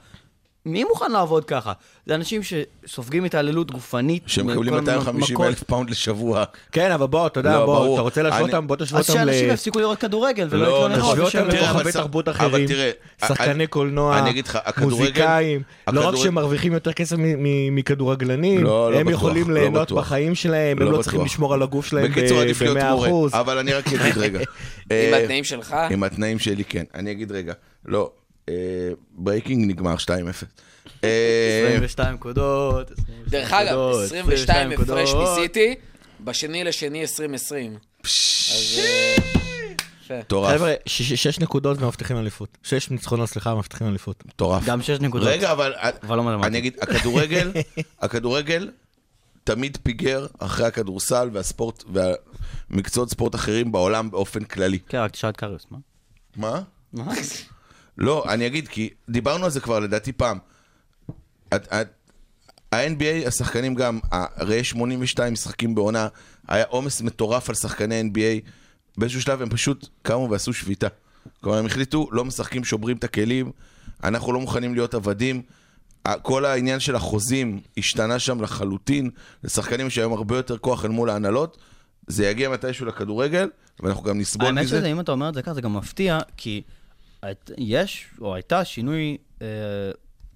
[0.66, 1.72] מי מוכן לעבוד ככה?
[2.06, 4.22] זה אנשים שסופגים התעללות גופנית.
[4.26, 5.46] שמקבלים וכל 250 מכות.
[5.46, 6.44] אלף פאונד לשבוע.
[6.72, 7.94] כן, אבל בוא, אתה יודע, לא, בוא, ברור.
[7.94, 9.52] אתה רוצה להשוות אני- אותם, בוא תשווה אז אותם שאנשים ל...
[9.52, 11.12] יפסיקו לראות כדורגל ולא לא, יתלוננו.
[11.12, 12.66] תשווה ושהם- אותם לכוכבי תרבות אחרים,
[13.20, 14.24] שחקני אני- קולנוע,
[14.80, 19.92] מוזיקאים, לא רק שהם מרוויחים יותר כסף מ- מ- מכדורגלנים, לא, לא הם יכולים ליהנות.
[19.92, 21.02] בחיים שלהם, הם לא.
[21.02, 22.12] צריכים לשמור על הגוף שלהם
[22.90, 23.08] מורה.
[23.30, 23.36] ב-100%.
[23.38, 24.38] אבל אני רק אגיד רגע.
[24.40, 24.46] עם
[24.92, 26.84] אה, התנאים שלך, עם התנאים שלי, כן.
[26.94, 27.52] אני אגיד רגע.
[27.86, 28.10] לא,
[29.10, 30.08] breaking נגמר 2-0.
[31.04, 32.90] אה, 22 נקודות.
[32.90, 35.14] 22 דרך אגב, נקודות, 22 הפרש.
[35.14, 35.74] מסיטי,
[36.20, 37.76] בשני לשני 2020.
[38.04, 38.78] אז...
[38.78, 39.32] אה.
[40.18, 42.58] מטורף, חבר'ה, שש נקודות ומבטיחים אליפות.
[42.62, 44.22] שש ניצחונות, סליחה, מבטיחים אליפות.
[44.26, 44.64] מטורף.
[44.66, 45.28] גם 6 נקודות.
[45.28, 45.74] רגע, אבל...
[46.02, 46.46] אבל לא מתמטי.
[46.46, 47.52] אני אגיד, הכדורגל,
[48.02, 48.70] הכדורגל
[49.44, 51.84] תמיד פיגר אחרי הכדורסל והספורט,
[52.70, 54.78] והמקצועות ספורט אחרים בעולם באופן כללי.
[54.88, 55.78] כן, רק תשאל את קריוס, מה?
[56.36, 56.62] מה?
[56.92, 57.12] מה?
[57.98, 60.38] לא, אני אגיד, כי דיברנו על זה כבר לדעתי פעם.
[61.54, 61.92] את- את-
[62.72, 66.08] ה-NBA, השחקנים גם, הרי יש 82 משחקים בעונה,
[66.48, 68.48] היה עומס מטורף על שחקני NBA,
[68.98, 70.86] באיזשהו שלב הם פשוט קמו ועשו שביתה.
[71.40, 73.50] כלומר, הם החליטו, לא משחקים, שוברים את הכלים,
[74.04, 75.42] אנחנו לא מוכנים להיות עבדים,
[76.22, 79.10] כל העניין של החוזים השתנה שם לחלוטין,
[79.44, 81.58] לשחקנים יש היום הרבה יותר כוח אל מול ההנהלות,
[82.06, 83.48] זה יגיע מתישהו לכדורגל,
[83.80, 84.78] ואנחנו גם נסבול האמת מזה.
[84.78, 86.62] שזה, אם אתה אומר את זה ככה, זה גם מפתיע, כי
[87.58, 89.46] יש, או הייתה שינוי אה,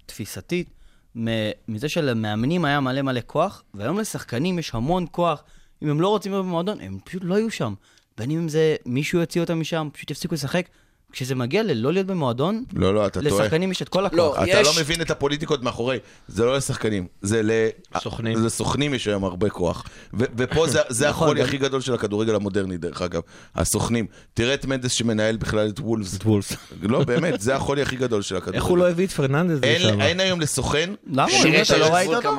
[0.05, 0.69] תפיסתית
[1.17, 5.43] מ- מזה שלמאמנים היה מלא מלא כוח, והיום לשחקנים יש המון כוח.
[5.83, 7.73] אם הם לא רוצים להיות במועדון, הם פשוט לא יהיו שם.
[8.17, 10.69] בין אם זה מישהו יוציא אותם משם, פשוט יפסיקו לשחק.
[11.17, 13.41] כשזה מגיע ללא להיות במועדון, לא, לא, אתה טועה.
[13.43, 14.17] לשחקנים יש את כל הכוח.
[14.17, 15.97] לא, אתה יש- לא מבין את הפוליטיקות מאחורי,
[16.27, 17.51] זה לא לשחקנים, זה ל...
[17.99, 18.45] סוכנים.
[18.45, 19.83] לסוכנים יש היום הרבה כוח.
[20.19, 23.21] ו- ופה זה, זה נכון, החולי גם- הכי גדול של הכדורגל המודרני, דרך אגב,
[23.55, 24.05] הסוכנים.
[24.33, 26.15] תראה את מנדס שמנהל בכלל את וולפס.
[26.15, 26.53] את וולס.
[26.81, 28.57] לא, באמת, זה החולי הכי גדול של הכדורגל.
[28.57, 30.01] איך הוא לא הביא את פרננדז אין, לשם?
[30.01, 31.27] אין היום לסוכן, למה?
[31.61, 31.85] אתה לא.
[31.85, 32.29] ראית אותו?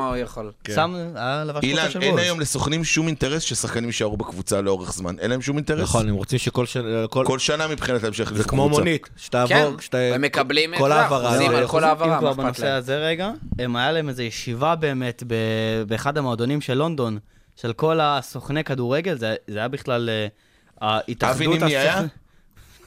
[1.15, 2.19] היה לבש אילן, אין.
[2.19, 5.19] היום לסוכנים שום אינטרס ששחקנים יישארו בקבוצה לאורך זמן.
[5.19, 5.81] אין להם שום אינטרס.
[5.83, 7.07] נכון, הם רוצים שכל שנה...
[7.11, 9.99] כל- כל שנה מבחינת המשך זה כמו מונית, שתעבור, כן, כשאתה...
[9.99, 11.29] הם מקבלים את כל זה, העברה.
[11.29, 12.77] אחוזים זה- על כל העברה, אם מה כבר אכפת בנושא להם?
[12.79, 15.23] הזה רגע, הם היה להם איזו ישיבה באמת
[15.87, 17.19] באחד המועדונים של לונדון,
[17.57, 20.27] של כל הסוכני כדורגל, זה זה היה בכלל אה,
[20.81, 21.37] ההתאחדות...
[21.37, 22.01] אבי נימני היה?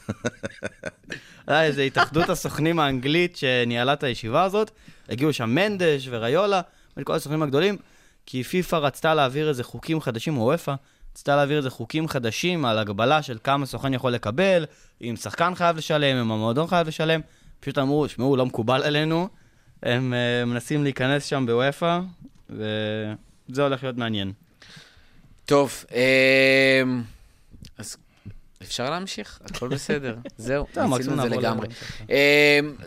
[1.47, 4.71] היה איזה התאחדות הסוכנים האנגלית שניהלה את הישיבה הזאת,
[5.09, 6.61] הגיעו שם מנדש וריולה,
[6.97, 7.77] וכל הסוכנים הגדולים,
[8.25, 10.73] כי פיפ"א רצתה להעביר איזה חוקים חדשים, או וופא,
[11.11, 14.65] רצתה להעביר איזה חוקים חדשים על הגבלה של כמה סוכן יכול לקבל,
[15.01, 17.21] אם שחקן חייב לשלם, אם המועדון חייב לשלם.
[17.59, 19.27] פשוט אמרו, שמעו, לא מקובל עלינו,
[19.83, 21.99] הם uh, מנסים להיכנס שם בוופא,
[22.49, 24.33] וזה הולך להיות מעניין.
[25.45, 27.03] טוב, אמ,
[27.77, 27.97] אז
[28.61, 29.39] אפשר להמשיך?
[29.45, 30.15] הכל בסדר.
[30.37, 31.67] זהו, מיצינו את זה לגמרי.
[32.09, 32.15] אמ,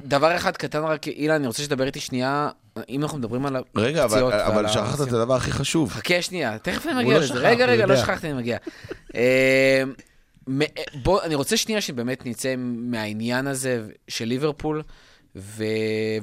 [0.05, 2.49] דבר אחד קטן רק, אילן, אני רוצה שתדבר איתי שנייה,
[2.89, 5.13] אם אנחנו מדברים על רגע, אבל, הפציעות אבל שכחת את.
[5.13, 5.91] הדבר הכי חשוב.
[5.91, 7.27] חכה שנייה, תכף אני מגיע לא לזה.
[7.29, 7.97] שכח, רגע, רגע, לא.
[7.97, 8.59] שכחתי, אני מגיע.
[10.51, 10.65] מ-
[11.03, 14.83] בוא, אני רוצה שנייה שבאמת נצא מהעניין הזה של ליברפול,
[15.37, 15.65] ו-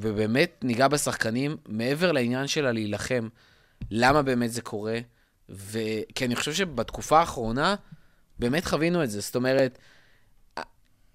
[0.01, 3.27] ובאמת ניגע בשחקנים, מעבר לעניין שלה להילחם,
[3.91, 4.99] למה באמת זה קורה,
[5.49, 5.79] ו-
[6.15, 7.75] כי אני חושב שבתקופה האחרונה,
[8.39, 9.19] באמת חווינו את זה.
[9.19, 9.77] זאת אומרת,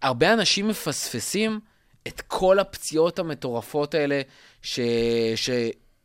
[0.03, 1.61] הרבה אנשים מפספסים
[2.07, 4.21] את כל הפציעות המטורפות האלה
[4.63, 4.81] ש-
[5.37, 5.51] ש-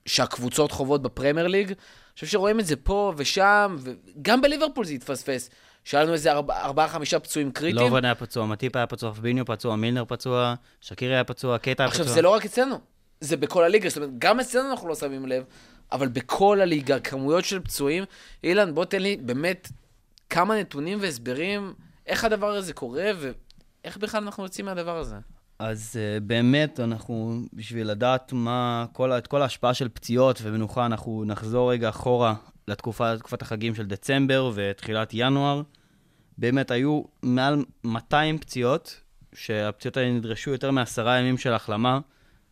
[0.06, 1.68] שהקבוצות חוות בפרמייר ליג.
[1.68, 1.76] אני
[2.16, 5.50] חושב שרואים את זה פה ושם, וגם בליברפול זה התפספס.
[5.84, 7.86] שהיה לנו איזה ארבע- ארבעה-חמישה פצועים קריטיים.
[7.88, 11.92] לובן היה פצוע, מטיפ היה פצוע, פביניו פצוע, מילנר פצוע, שקירי היה פצוע, קייטה היה
[11.92, 12.02] פצוע.
[12.02, 12.76] עכשיו, זה לא רק אצלנו,
[13.22, 13.90] זה בכל הליגה.
[13.90, 15.44] זאת אומרת, גם אצלנו אנחנו לא שמים לב,
[15.92, 18.04] אבל בכל הליגה, כמויות של פצועים.
[18.44, 19.70] אילן, בוא תן לי באמת
[20.30, 21.74] כמה נתונים והסברים
[22.08, 23.12] איך הדבר הזה קורה,
[23.84, 25.16] ואיך בכלל אנחנו יוצאים מהדבר הזה.
[25.64, 31.24] אז uh, באמת, אנחנו, בשביל לדעת מה, כל, את כל ההשפעה של פציעות ומנוחה, אנחנו
[31.26, 32.36] נחזור רגע אחורה
[32.68, 35.62] לתקופת החגים של דצמבר ותחילת ינואר.
[36.38, 39.02] באמת, היו מעל 200 פציעות,
[39.34, 42.00] שהפציעות האלה נדרשו יותר מעשרה ימים של החלמה.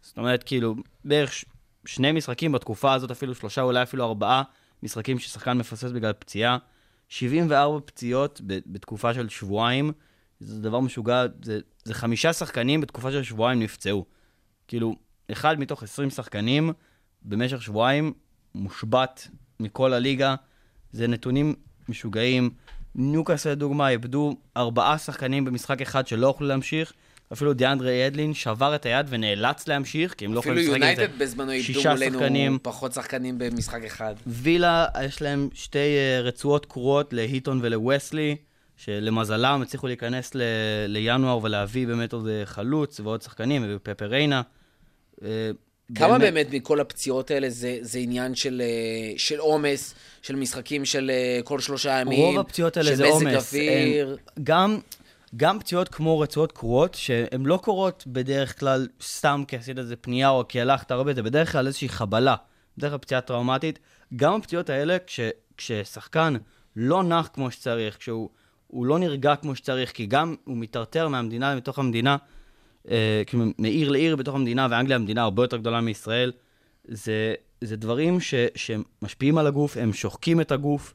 [0.01, 1.45] זאת אומרת, כאילו, בערך ש-
[1.86, 4.43] שני משחקים בתקופה הזאת, אפילו שלושה, אולי אפילו ארבעה
[4.84, 6.57] משחקים ששחקן מפספס בגלל פציעה.
[7.10, 9.91] 74 פציעות בתקופה של שבועיים.
[10.40, 14.06] זה דבר משוגע, זה, זה חמישה שחקנים בתקופה של שבועיים נפצעו.
[14.68, 14.96] כאילו,
[15.32, 16.74] אחד מתוך 20 שחקנים
[17.22, 18.14] במשך שבועיים
[18.56, 19.28] מושבת
[19.60, 20.36] מכל הליגה.
[20.92, 21.56] זה נתונים
[21.90, 22.50] משוגעים.
[22.96, 26.94] ניוקאסל לדוגמה איבדו ארבעה שחקנים במשחק אחד שלא יכלו להמשיך.
[27.34, 30.96] אפילו דיאנדרי אדלין שבר את היד ונאלץ להמשיך, כי הם לא אפילו יכולים לשחק עם
[30.96, 31.02] זה.
[31.02, 32.60] יונייטד בזמנו איבדו מולנו שחקנים.
[32.62, 34.16] פחות שחקנים במשחק אחד.
[34.28, 38.36] וילה, יש להם שתי אה, רצועות קרועות להיטון ולווסלי,
[38.84, 40.41] שלמזלם הצליחו להיכנס ל-
[40.88, 44.41] לינואר ולהביא באמת עוד אה, חלוץ ועוד שחקנים, ופפריינה.
[45.23, 45.49] אה,
[45.95, 51.11] כמה באמת מכל הפציעות האלה זה, זה עניין של, אה, של עומס, של משחקים של
[51.43, 52.19] כל שלושה ימים?
[52.19, 53.53] רוב הפציעות האלה של זה מזג עומס.
[53.53, 54.17] אוויר?
[54.38, 54.80] הן- גם,
[55.36, 60.30] גם פציעות כמו רצועות קרועות, שהן לא קורות בדרך כלל סתם כי עשית איזה פנייה
[60.30, 62.36] או כי הלכת הרבה, זה בדרך כלל איזושהי חבלה,
[62.77, 63.80] בדרך כלל פציעה טראומטית.
[64.15, 65.19] גם הפציעות האלה, כש,
[65.57, 66.34] כששחקן
[66.75, 68.30] לא נח כמו שצריך, כשהוא
[68.72, 72.17] הוא לא נרגע כמו שצריך, כי גם הוא מטרטר מהמדינה לתוך המדינה,
[72.89, 76.32] אה, כאילו מעיר לעיר בתוך המדינה, ואנגליה המדינה הרבה יותר גדולה מישראל,
[76.88, 80.93] זה, זה דברים ש, שמשפיעים על הגוף, הם שוחקים את הגוף.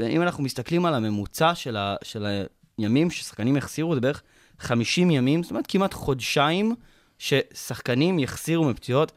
[0.00, 2.26] אם אנחנו מסתכלים על הממוצע של, ה, של
[2.78, 4.22] הימים ששחקנים יחסירו, זה בערך
[4.58, 6.74] 50 ימים, זאת אומרת כמעט חודשיים
[7.18, 9.12] ששחקנים יחסירו מפציעות,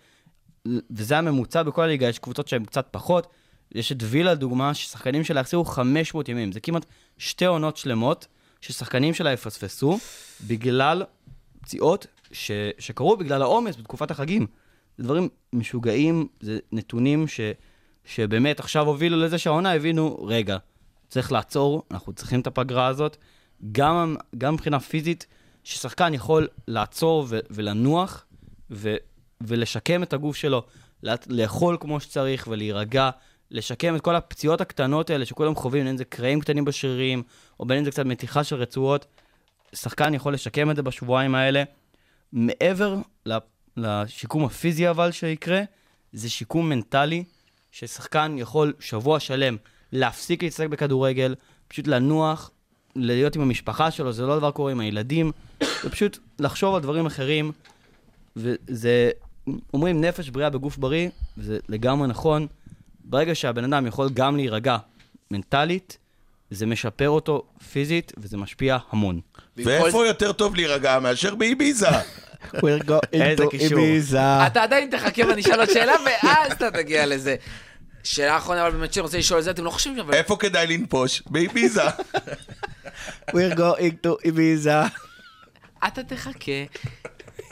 [0.91, 3.27] וזה הממוצע בכל הליגה, יש קבוצות שהן קצת פחות.
[3.75, 6.51] יש את וילה, לדוגמה, ששחקנים שלה יחסירו 500 ימים.
[6.51, 6.85] זה כמעט
[7.17, 8.27] שתי עונות שלמות
[8.61, 9.99] ששחקנים שלה יפספסו
[10.47, 11.03] בגלל
[11.61, 14.47] פציעות ש, שקרו בגלל העומס בתקופת החגים.
[14.97, 17.39] זה דברים משוגעים, זה נתונים ש,
[18.05, 20.57] שבאמת עכשיו הובילו לזה שהעונה הבינו, רגע,
[21.09, 23.17] צריך לעצור, אנחנו צריכים את הפגרה הזאת.
[23.71, 25.25] גם, גם מבחינה פיזית,
[25.63, 28.25] ששחקן יכול לעצור ו, ולנוח,
[28.71, 28.95] ו,
[29.41, 30.63] ולשקם את הגוף שלו,
[31.27, 33.09] לאכול כמו שצריך ולהירגע,
[33.51, 37.23] לשקם את כל הפציעות הקטנות האלה שכולם חווים, בין אם זה קרעים קטנים בשרירים,
[37.59, 39.05] או בין אם זה קצת מתיחה של רצועות.
[39.75, 41.63] שחקן יכול לשקם את זה בשבועיים האלה.
[42.33, 42.95] מעבר
[43.77, 45.61] לשיקום הפיזי אבל שיקרה,
[46.13, 47.23] זה שיקום מנטלי,
[47.71, 49.57] ששחקן יכול שבוע שלם
[49.91, 51.35] להפסיק להתעסק בכדורגל,
[51.67, 52.51] פשוט לנוח,
[52.95, 55.31] להיות עם המשפחה שלו, זה לא דבר קורה עם הילדים,
[55.85, 57.51] ופשוט לחשוב על דברים אחרים,
[58.35, 59.11] וזה,
[59.73, 62.47] אומרים נפש בריאה בגוף בריא, וזה לגמרי נכון.
[63.05, 64.77] ברגע שהבן אדם יכול גם להירגע
[65.31, 65.97] מנטלית,
[66.51, 69.19] זה משפר אותו פיזית, וזה משפיע המון.
[69.57, 71.33] ואיפה יותר טוב להירגע מאשר?
[71.33, 73.79] We're going איזה to קישור.
[73.79, 74.47] Ibiza.
[74.47, 77.35] אתה עדיין תחכה ואני אשאל עוד שאלה, ואז אתה תגיע לזה.
[78.03, 80.13] שאלה אחרונה, אבל באמת שאני רוצה לשאול את זה, אתם לא חושבים, אבל...
[80.13, 81.23] איפה כדאי לנפוש?
[81.25, 81.81] באביזה.
[83.29, 84.89] We're going to Ibiza.
[85.87, 86.51] אתה תחכה.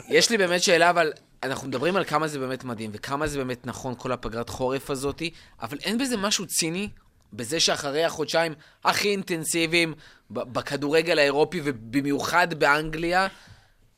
[0.08, 1.12] יש לי באמת שאלה, אבל
[1.44, 5.30] אנחנו מדברים על כמה זה באמת מדהים, וכמה זה באמת נכון, כל הפגרת חורף הזאתי,
[5.62, 6.88] אבל אין בזה משהו ציני,
[7.32, 9.94] בזה שאחרי החודשיים הכי אינטנסיביים
[10.30, 13.26] בכדורגל האירופי, ובמיוחד באנגליה,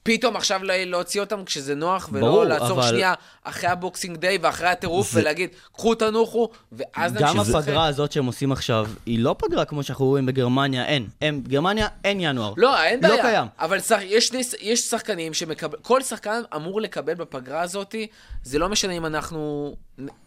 [0.06, 4.38] פתאום עכשיו לה- להוציא אותם כשזה נוח, ולא ברור, לעצור אבל- שנייה אחרי הבוקסינג דיי
[4.42, 7.54] ואחרי הטירוף, ולהגיד, קחו תנוחו, ואז גם נמשיך לשחק.
[7.62, 11.06] הפגרה הזאת שהם עושים עכשיו, היא לא פגרה כמו שאנחנו רואים בגרמניה, אין.
[11.22, 12.54] הם, בגרמניה אין ינואר.
[12.56, 13.16] לא, אין בעיה.
[13.16, 13.46] לא קיים.
[13.58, 13.98] אבל שח...
[14.02, 14.30] יש.
[14.60, 15.78] יש שחקנים שמקבל...
[15.82, 17.94] כל שחקן אמור לקבל בפגרה הזאת,
[18.42, 19.74] זה לא משנה אם אנחנו...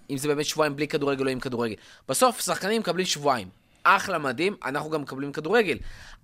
[0.10, 1.76] אם זה באמת שבועיים בלי כדורגל או עם כדורגל.
[2.10, 3.59] בסוף, שחקנים מקבלים שבועיים.
[3.84, 5.78] אחלה מדהים, אנחנו גם מקבלים כדורגל.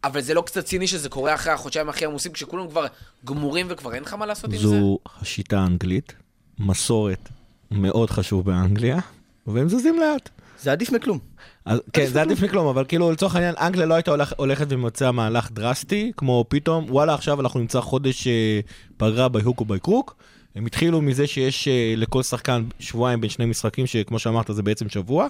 [0.03, 2.85] אבל זה לא קצת ציני שזה קורה אחרי החודשיים הכי עמוסים, כשכולם כבר
[3.25, 4.67] גמורים וכבר אין לך מה לעשות עם זה?
[4.67, 6.13] זו השיטה האנגלית,
[6.59, 7.29] מסורת
[7.71, 8.99] מאוד חשוב באנגליה,
[9.47, 10.29] והם זזים לאט.
[10.61, 11.19] זה עדיף מכלום.
[11.65, 15.11] אז, כן, זה עדיף מכלום, אבל כאילו לצורך העניין, אנגליה לא הייתה הולכ, הולכת ומוצאה
[15.11, 18.59] מהלך דרסטי, כמו פתאום, וואלה, עכשיו אנחנו נמצא חודש אה,
[18.97, 20.15] פגרה בהוק או בקרוק.
[20.55, 24.89] הם התחילו מזה שיש אה, לכל שחקן שבועיים בין שני משחקים, שכמו שאמרת זה בעצם
[24.89, 25.27] שבוע.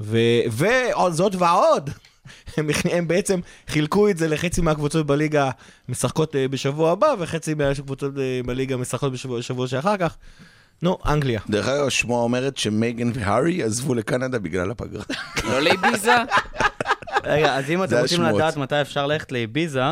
[0.00, 0.40] ו-
[1.30, 1.90] ועוד
[2.56, 5.50] הם, הם בעצם חילקו את זה לחצי מהקבוצות בליגה
[5.88, 10.16] משחקות אה, בשבוע הבא, וחצי מהקבוצות אה, בליגה משחקות בשבוע, בשבוע שאחר כך.
[10.82, 11.40] נו, אנגליה.
[11.50, 15.04] דרך אגב, השמועה אומרת שמייגן והארי עזבו לקנדה בגלל הפגרה.
[15.48, 16.14] לא לאביזה?
[17.24, 18.22] רגע, אז אם אתם רוצים.
[18.22, 19.82] לדעת מתי אפשר ללכת לאביזה,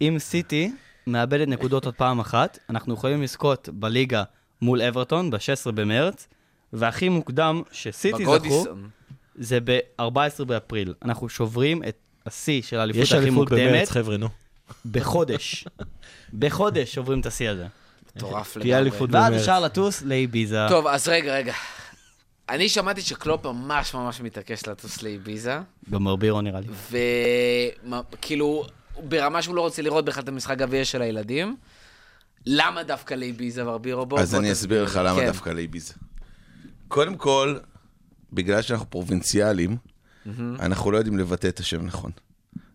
[0.00, 0.72] אם סיטי
[1.06, 4.22] מאבדת נקודות עוד פעם אחת, אנחנו יכולים לזכות בליגה
[4.62, 6.28] מול אברטון ב-16 במרץ,
[6.72, 8.88] והכי מוקדם שסיטי זכו, בגודיסון.
[9.34, 10.94] זה ב-14 באפריל.
[11.04, 14.28] אנחנו שוברים את השיא של האליפות יש הכי אליפות במרץ, מוקדמת חבר'ה, נו.
[14.90, 15.64] בחודש.
[16.38, 17.66] בחודש שוברים את השיא הזה.
[18.16, 18.90] מטורף תהיה לגמרי.
[18.90, 19.40] אליפות ואז במרץ.
[19.40, 20.66] אפשר לטוס לאביזה.
[20.68, 21.54] טוב, אז רגע, רגע.
[22.48, 25.58] אני שמעתי שקלופ ממש ממש מתעקש לטוס לאביזה.
[25.90, 26.66] גם ברבירו נראה לי.
[28.12, 28.66] וכאילו,
[29.02, 31.56] ברמה שהוא לא רוצה לראות בכלל את המשחק גביע של הילדים.
[32.46, 34.06] למה דווקא לאביזה ברבירו?
[34.06, 34.52] בוא, אז בוא אני.
[34.52, 35.26] אסביר לך למה כן.
[35.26, 35.94] דווקא לאביזה.
[36.88, 37.56] קודם כל,
[38.32, 39.76] בגלל שאנחנו פרובינציאלים,
[40.60, 42.10] אנחנו לא יודעים לבטא את השם נכון.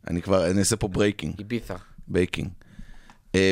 [0.09, 1.75] אני כבר, אני אעשה פה ברייקינג, איבית'ה.
[2.07, 2.49] בייקינג.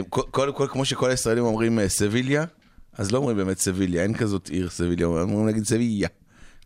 [0.09, 2.45] קודם כל, כמו שכל הישראלים אומרים אה, סביליה,
[2.93, 6.07] אז לא אומרים באמת סביליה, אין כזאת עיר סביליה, אומרים נגיד סביליה.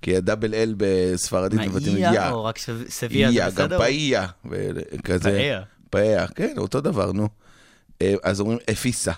[0.02, 2.30] כי הדאבל אל בספרדית מבטאים מאיה יא.
[2.30, 3.78] או רק סב- סביה זה איה, גם בסדר?
[3.80, 4.28] פאיה.
[4.46, 5.30] וכזה.
[5.32, 5.62] פאיה.
[5.90, 7.30] פאיה, כן, אותו דבר, נו.
[8.02, 9.12] אה, אז אומרים אפיסה.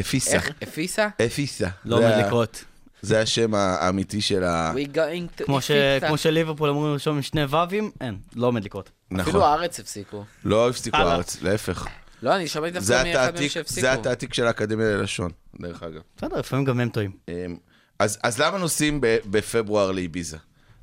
[0.00, 0.32] אפיסה.
[0.36, 0.50] איך?
[0.62, 1.08] אפיסה?
[1.26, 1.68] אפיסה.
[1.84, 2.64] לא עומד לקרות.
[3.02, 4.72] זה השם האמיתי של ה...
[4.74, 5.70] We going to כמו ש-.
[6.06, 8.90] כמו שליברפול אמורים לרשום עם שני ו"ים, אין, לא עומד לקרות.
[9.10, 9.20] נכון.
[9.30, 10.24] אפילו הארץ הפסיקו.
[10.44, 11.12] לא הפסיקו הלאה.
[11.12, 11.86] הארץ, להפך.
[12.22, 13.80] לא, אני שמעתי זה דווקא מאחד מהם שהפסיקו.
[13.80, 15.30] זה התעתיק של האקדמיה ללשון,
[15.60, 16.00] דרך אגב.
[16.16, 17.10] בסדר, לפעמים גם הם טועים.
[17.28, 17.56] אמ,
[17.98, 20.36] אז אז למה נוסעים ב- בפברואר לאביזה?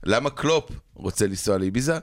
[0.04, 1.98] למה קלופ רוצה לנסוע לאביזה?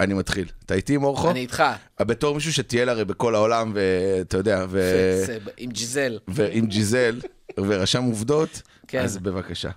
[0.00, 0.48] אני מתחיל.
[0.66, 1.30] אתה איתי, מורכו?
[1.30, 1.62] אני איתך.
[2.00, 5.24] בתור מישהו שטייל הרי בכל העולם, ואתה יודע, ו-
[5.56, 6.18] עם ג'יזל.
[6.28, 7.20] ועם ג'יזל,
[7.58, 9.02] ורשם עובדות, כן.
[9.04, 9.70] אז בבקשה.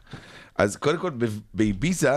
[0.56, 2.12] אז קודם כל, ב- באביזה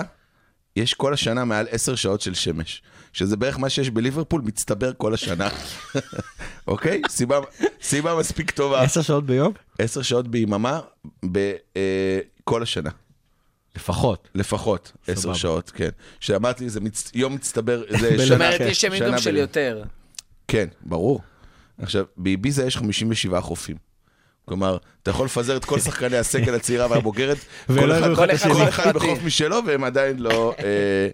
[0.76, 2.82] יש כל השנה מעל עשר שעות של שמש,
[3.12, 5.48] שזה בערך מה שיש בליברפול, מצטבר כל השנה.
[6.66, 7.03] אוקיי?
[7.09, 7.38] סיבה,
[7.82, 8.82] סיבה מספיק טובה.
[8.82, 9.53] עשר שעות ביום?
[9.78, 10.80] עשר שעות ביממה
[11.24, 12.90] בכל השנה.
[13.76, 14.28] לפחות.
[14.34, 15.34] לפחות עשר.
[15.34, 15.88] שעות, כן.
[16.20, 17.11] שאמרתי, זה מצ...
[17.14, 18.16] יום מצטבר, זה בלמעלה.
[18.18, 18.34] זאת שנה.
[18.34, 19.82] אומרת, יש ימים שנה גם של יותר.
[20.48, 21.20] כן, ברור.
[21.78, 23.76] עכשיו, באביזה יש 57 חופים.
[24.49, 27.36] כלומר, אתה יכול לפזר את כל שחקני הסגל הצעירה והבוגרת,
[27.66, 28.68] כל אחד- יראו אחד כל.
[28.68, 31.09] אחד בחוף משלו, והם עדיין לא אה,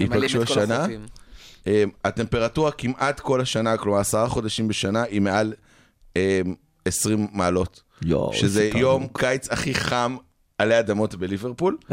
[0.00, 0.86] ייפגשו כל השנה.
[1.66, 5.52] אה, הטמפרטורה כמעט כל השנה, כלומר עשרה חודשים בשנה, היא מעל
[6.16, 6.40] אה,
[6.84, 7.82] 20 מעלות.
[8.04, 9.06] יואו, שזה יום.
[9.12, 10.16] קיץ הכי חם
[10.58, 11.76] עלי אדמות בליברפול,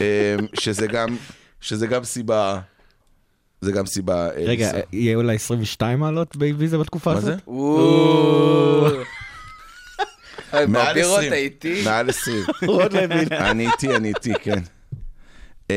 [0.00, 1.16] אה, שזה גם,
[1.60, 2.60] שזה גם סיבה,
[3.60, 4.30] זה גם סיבה...
[4.30, 4.70] אה, רגע.
[4.92, 7.34] יהיה אולי 22 מעלות באביזה בתקופה מה הזאת?
[7.34, 7.40] זה?
[10.52, 11.28] אוי, מעל ברבירו 20.
[11.28, 11.82] אתה איתי?
[11.84, 12.44] מעל 20.
[12.66, 13.32] רוד לוין.
[13.32, 14.62] אני איתי, אני איתי, כן.
[15.70, 15.74] אמ,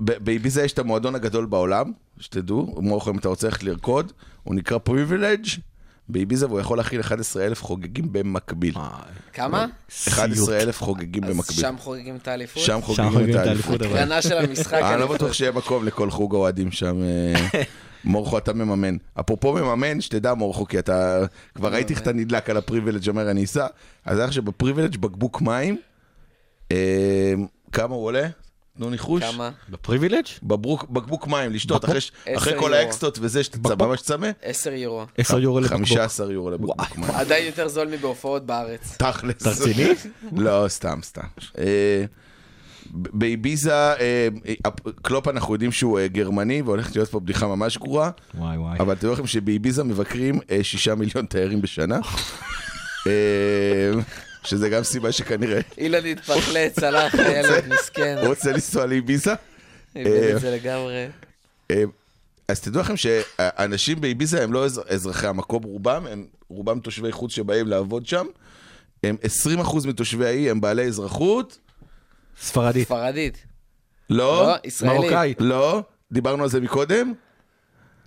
[0.00, 4.78] באביזה יש את המועדון הגדול בעולם, שתדעו, מורכו, אם אתה רוצה ללכת לרקוד, הוא נקרא
[4.78, 5.46] פריבילג'
[6.08, 8.74] באביזה והוא יכול להכיל 11,000 חוגגים במקביל.
[9.32, 9.66] כמה?
[10.08, 11.56] 11,000 חוגגים אז במקביל.
[11.56, 12.62] שם חוגגים את האליפות?
[12.62, 13.82] שם חוגגים את האליפות.
[13.82, 14.80] הקרנה של המשחק.
[14.82, 15.06] אני לא.
[15.06, 16.96] בטוח שיהיה מקום לכל חוג אוהדים שם.
[18.06, 18.96] אה, מורכו, אתה מממן.
[19.20, 21.18] אפרופו מממן, שתדע מורכו, כי אתה...
[21.54, 23.66] כבר ראיתי איך אתה נדלק על הפריבילג' אומר אני אסע.
[24.04, 25.76] אז איך שבפריבילג' בקבוק מים,
[26.72, 27.34] אה,
[27.72, 28.28] כמה הוא עולה?
[28.78, 29.22] תנו ניחוש.
[29.22, 29.50] כמה?
[29.68, 30.26] בפריבילג'?
[30.42, 31.98] בקבוק מים, לשתות, בקבוק?
[32.36, 32.74] אחרי, כל.
[32.74, 33.58] האקסטות וזה, שאתה?
[33.78, 35.06] ממש צמא, 10 יורו.
[35.18, 35.78] 10 יורו לבקבוק.
[35.78, 37.10] 15 יורו לבקבוק מים.
[37.10, 38.96] עדיין יותר זול מבהופעות בארץ.
[38.98, 39.42] תכלס.
[39.42, 39.88] אתה רציני?
[40.36, 41.26] לא, סתם, סתם.
[42.92, 44.28] ב- באביזה, אה,
[45.02, 48.78] קלופ אנחנו יודעים שהוא אה, גרמני, והולכת להיות פה בדיחה ממש גרועה, וואי וואי.
[48.80, 51.98] אבל תדעו לכם שבאביזה מבקרים אה, שישה מיליון תיירים בשנה.
[54.44, 58.16] שזה גם סיבה שכנראה אילן התפחלץ, הלך, ילד מסכן.
[58.20, 59.34] הוא רוצה לנסוע לאביזה.
[59.96, 61.06] איבד את זה לגמרי.
[62.48, 67.32] אז תדעו לכם שאנשים באביזה הם לא אזר- אזרחי המקום, רובם, הם רובם תושבי חוץ
[67.32, 68.26] שבאים לעבוד שם.
[69.04, 69.16] הם
[69.58, 71.58] 20% מתושבי האי הם בעלי אזרחות.
[72.40, 72.86] ספרדית.
[72.86, 73.46] ספרדית.
[74.10, 75.00] לא, לא, ישראלית.
[75.00, 75.40] מרוקאית.
[75.40, 75.82] לא,
[76.12, 77.12] דיברנו על זה מקודם.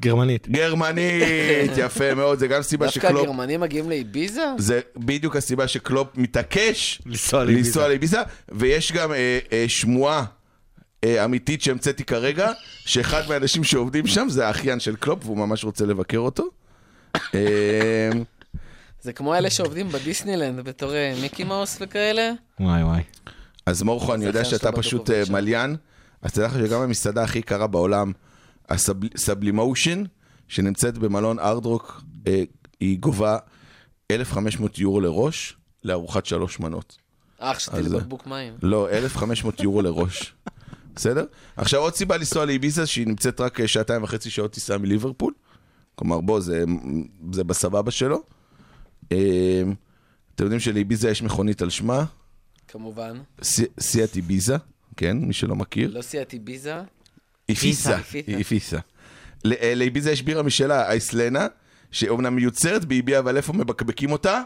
[0.01, 0.49] גרמנית.
[0.49, 3.21] גרמנית, יפה מאוד, זה גם סיבה דווקא שקלופ...
[3.23, 4.43] הגרמנים מגיעים לאביזה?
[4.57, 7.67] זה בדיוק הסיבה שקלופ מתעקש לנסוע לאביזה.
[7.69, 8.17] לנסוע לאביזה,
[8.49, 10.25] ויש גם אה, אה, שמועה
[11.03, 12.51] אה, אמיתית שהמצאתי כרגע,
[12.85, 16.43] שאחד מהאנשים שעובדים שם זה האחיין של קלופ, והוא ממש רוצה לבקר אותו.
[17.35, 18.09] אה,
[19.01, 22.31] זה כמו אלה שעובדים בדיסנילנד בתור אה, מיקי מאוס וכאלה?
[22.59, 23.01] וואי וואי.
[23.65, 25.23] אז מורכו, אני יודע שאתה פשוט אה.
[25.29, 25.75] מיליין,
[26.21, 28.11] אז תדע לך שגם המסעדה הכי יקרה בעולם,
[28.69, 30.03] הסבלימושן,
[30.47, 32.43] שנמצאת במלון הארד רוק, אה,
[32.79, 33.37] היא גובה
[34.11, 36.97] 1,500 יורו לראש, לארוחת שלוש מנות.
[37.39, 38.53] אח, אז, לי אה, בקבוק מים.
[38.61, 40.33] לא, 1,500 יורו לראש.
[40.95, 41.25] בסדר?
[41.57, 45.33] עכשיו עוד סיבה לנסוע לאביזה, שהיא נמצאת רק שעתיים וחצי שעות טיסה מליברפול.
[45.95, 46.63] כלומר, בוא, זה,
[47.31, 48.21] זה בסבבה שלו.
[49.07, 52.05] אתם יודעים שלאביזה יש מכונית על שמה,
[52.71, 53.17] כמובן.
[53.43, 54.55] סי- סיאט איביזה,
[54.97, 55.91] כן, מי שלא מכיר.
[55.93, 56.75] לא סייעתי ביזה.
[57.49, 57.97] איפיסה.
[58.27, 58.77] איפיסה.
[59.61, 61.47] אה, לאביזה יש בירה משלה, אייסלנה,
[61.91, 64.41] שאומנם מיוצרת באיביה, אבל איפה מבקבקים אותה?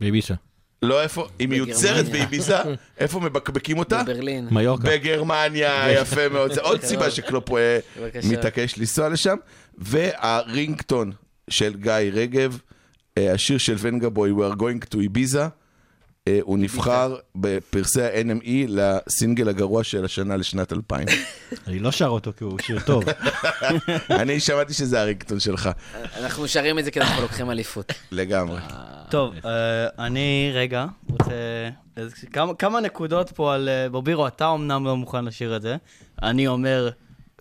[0.00, 0.34] בייבישה.
[0.82, 2.08] לא איפה, היא מיוצרת.
[2.08, 2.56] באביזה,
[2.98, 4.02] איפה מבקבקים אותה?
[4.02, 4.48] בברלין.
[4.50, 4.88] מיורקה.
[4.90, 6.52] בגרמניה, יפה מאוד.
[6.52, 7.48] זה עוד סיבה שקלופ.
[8.30, 9.36] מתעקש לנסוע לשם.
[9.78, 11.12] והרינגטון
[11.50, 12.58] של גיא רגב,
[13.18, 15.48] אה, השיר של ונגבוי, We are going to Ibiza,
[16.42, 21.06] הוא נבחר בפרסי ה-NME לסינגל הגרוע של השנה לשנת 2000.
[21.66, 23.04] אני לא שר אותו כי הוא שיר טוב.
[24.10, 25.70] אני שמעתי שזה הרינגטון שלך,
[26.20, 27.92] אנחנו שרים את זה כי אנחנו לוקחים אליפות.
[28.12, 28.60] לגמרי.
[29.10, 31.32] טוב, אה, אני רגע רוצה...
[32.58, 33.68] כמה- נקודות פה על...
[33.68, 35.76] אה, ברבירו, אתה אמנם לא מוכן לשיר את זה.
[36.22, 36.90] אני אומר,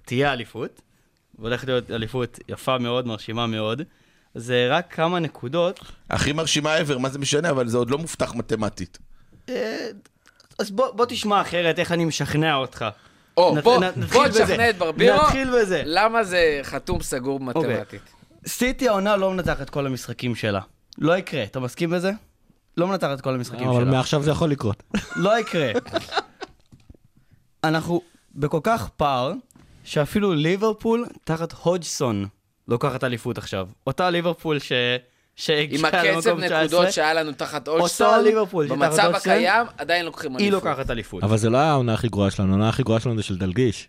[0.05, 0.81] תהיה אליפות.
[1.39, 3.81] והולכת להיות אליפות יפה מאוד, מרשימה מאוד.
[4.35, 5.79] זה רק כמה נקודות.
[6.09, 8.97] הכי מרשימה ever, מה זה משנה, אבל זה עוד לא מובטח מתמטית.
[9.49, 9.87] אה,
[10.59, 12.85] אז בוא בוא תשמע אחרת איך אני משכנע אותך.
[13.37, 14.27] או, נת- בוא, נ- נתחיל בוא.
[14.27, 15.17] תשכנע את ברבירו.
[15.17, 15.83] נתחיל בזה.
[15.85, 18.01] למה זה חתום סגור מתמטית?
[18.47, 20.59] סיטי העונה לא מנצחת את כל המשחקים שלה.
[20.97, 22.11] לא יקרה, אתה מסכים בזה?
[22.77, 23.91] לא מנצחת את כל המשחקים אבל שלה.
[23.91, 24.83] מעכשיו זה יכול לקרות.
[25.15, 25.71] לא יקרה.
[27.63, 28.01] אנחנו
[28.35, 29.33] בכל כך פער,
[29.83, 32.25] שאפילו ליברפול תחת הודגסון
[32.67, 33.67] לוקחת אליפות עכשיו.
[33.87, 34.71] אותה ליברפול ש...
[35.49, 40.49] עם הקצב למקום 19, נקודות שהיה לנו תחת אולסטון, במצב אולסטון, הקיים עדיין לוקחים היא
[40.51, 40.63] אליפות.
[40.69, 41.23] לוקחת אליפות.
[41.23, 43.87] אבל זה לא העונה הכי גרועה שלנו, העונה הכי גרועה שלנו זה של דלגיש.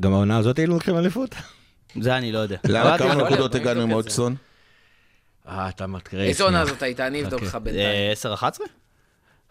[0.00, 1.34] גם העונה הזאת היינו לוקחים אליפות?
[2.00, 2.56] זה אני לא יודע.
[2.68, 3.22] למה כמה זה.
[3.22, 3.92] נקודות הגענו עם.
[3.92, 4.34] אודסון?
[5.48, 6.20] אה, אתה מתקרא.
[6.22, 7.06] איזה עונה זאת הייתה?
[7.06, 7.48] אני אבדוק אוקיי.
[7.48, 7.86] לך בינתיים.
[7.86, 8.60] אה, 10-11?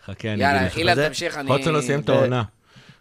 [0.06, 0.78] חכה, אני יאללה, אגיד לך.
[0.78, 1.50] אילן, זה- תמשיך, אני...
[1.50, 2.43] הודסון לא סיים את העונה.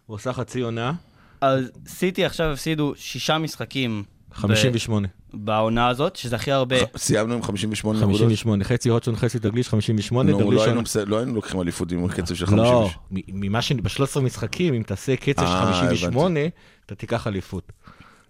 [0.06, 0.92] הוא עושה חצי עונה,
[1.40, 4.04] אז סיטי עכשיו הפסידו שישה משחקים.
[4.38, 5.08] ב- 58.
[5.34, 6.76] בעונה הזאת, שזה הכי הרבה.
[6.96, 8.18] סיימנו עם 58 נקודות.
[8.20, 10.64] 58, חצי הודסון, חצי דגליש, 58, נו, לא.
[10.64, 12.64] היינו לא היינו לוקחים אליפות עם קצב של 50.
[12.64, 13.72] לא, מ- ממה ש...
[13.72, 16.40] ב-13 משחקים, אם תעשה קצב של אה, 58,
[16.86, 17.72] אתה תיקח אליפות.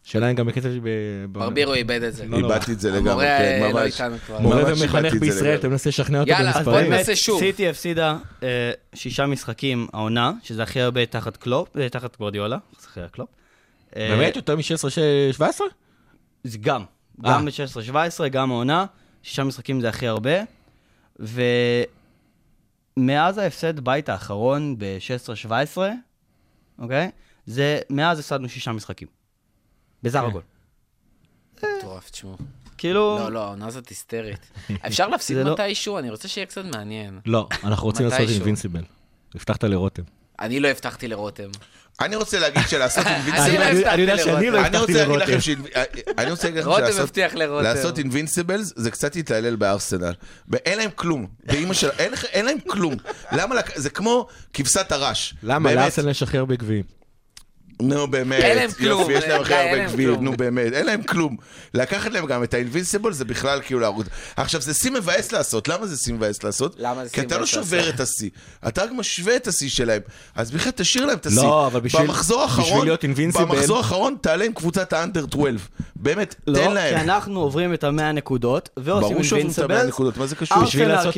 [0.05, 0.77] שאלה אם גם בקצב ש...
[0.77, 2.27] ב- ב- ברבירו איבד את זה.
[2.27, 2.53] לא נורא.
[2.55, 4.01] איבדתי את זה לגמרי, כן, אה, לא ממש.
[4.41, 5.59] מורה ומחנך זה בישראל.
[5.59, 6.93] אתה מנסה לשכנע אותו יאללה, אז בוא במספרים.
[6.93, 7.39] ננסה שוב.
[7.41, 8.49] סיטי הפסידה אה,
[8.95, 13.29] שישה משחקים העונה, שזה הכי הרבה תחת קלופ, אה, תחת גוורדיולה, אחרי הקלופ.
[13.97, 14.37] אה, באמת?
[14.37, 15.61] יותר מ-16-17?
[16.49, 16.85] זה גם.
[17.25, 17.31] אה.
[17.33, 18.87] גם ב-16-17, גם העונה.
[19.23, 20.31] שישה משחקים זה הכי הרבה.
[22.97, 25.79] ומאז ההפסד בית האחרון ב-16-17,
[26.79, 27.11] אוקיי?
[27.47, 29.09] זה, מאז הפסדנו שישה משחקים.
[30.03, 30.27] בסך כן.
[30.27, 30.41] הכל.
[31.79, 32.37] מטורף, תשמעו.
[32.79, 33.19] כאילו...
[33.19, 34.51] לא, לא, העונה הזאת היסטרית.
[34.87, 35.99] אפשר להפסיד לא- מתישהו?
[35.99, 37.21] אני רוצה שיהיה קצת מעניין.
[37.27, 38.29] לא, אנחנו רוצים לעשות.
[38.29, 38.83] אינבינסיבל.
[39.35, 40.03] הבטחת לרותם.
[40.41, 41.49] אני לא הבטחתי לרותם.
[42.01, 43.59] אני רוצה להגיד שלעשות אני אינבינסיבל...
[43.85, 45.41] לא אני- יודע שאני לא הבטחתי רוצה להגיד לכם לרותם.
[45.41, 45.49] ש...
[46.19, 46.93] אני רוצה להגיד לכם
[47.63, 50.13] שלעשות- אינבינסיבלס זה קצת להתעלל בארסנל.
[50.49, 51.27] ואין להם כלום.
[52.33, 52.95] אין להם כלום.
[53.33, 53.55] למה?
[53.75, 55.35] זה כמו כבשת הרש.
[55.43, 55.75] למה?
[55.75, 56.98] לארסנל יש הכי הרבה גביעים.
[57.83, 60.25] נו באמת, אין להם כלום, יופי, יש להם הכי הרבה גביעים, כלום.
[60.25, 61.37] נו באמת, אין להם כלום.
[61.75, 64.05] לקחת להם גם את האינבינסיבול זה בכלל כאילו להרוג.
[64.37, 66.77] עכשיו זה שיא מבאס לעשות, למה זה שיא מבאס לעשות?
[66.79, 67.89] למה זה כי אתה לא שובר?
[67.89, 68.31] את השיא,
[68.69, 70.01] אתה רק משווה את השיא שלהם.
[70.35, 71.43] אז בכלל תשאיר להם את השיא.
[71.43, 73.05] לא, אבל בשביל- במחזור האחרון, להיות
[73.49, 75.69] במחזור האחרון תעלה עם קבוצת האנדר 12.
[75.97, 76.97] באמת, לא, תן כי להם.
[76.97, 79.89] אנחנו עוברים את המאה נקודות, ועושים ברור שעוברים את המאה אינבינסיבל.
[80.63, 81.15] בשביל לעשות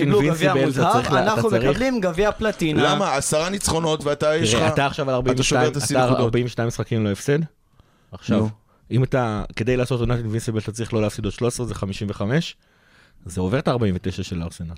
[0.78, 2.82] אתה צריך אנחנו מקבלים גביע פלטינה.
[2.94, 3.16] למה?
[3.16, 4.60] עשרה ניצחונות ואתה יש לך...
[4.60, 6.20] תראה, אתה עכשיו על אתה שובר 42, את השיא אתה נקודות.
[6.50, 7.38] 42 משחקים לא הפסד.
[8.12, 8.46] עכשיו.
[8.90, 12.56] אם אתה, כדי לעשות עונת אינבינסיבל אתה צריך לא להפסיד עוד 13, זה 55.
[13.26, 14.74] זה עובר את ה-49 של ארסנל.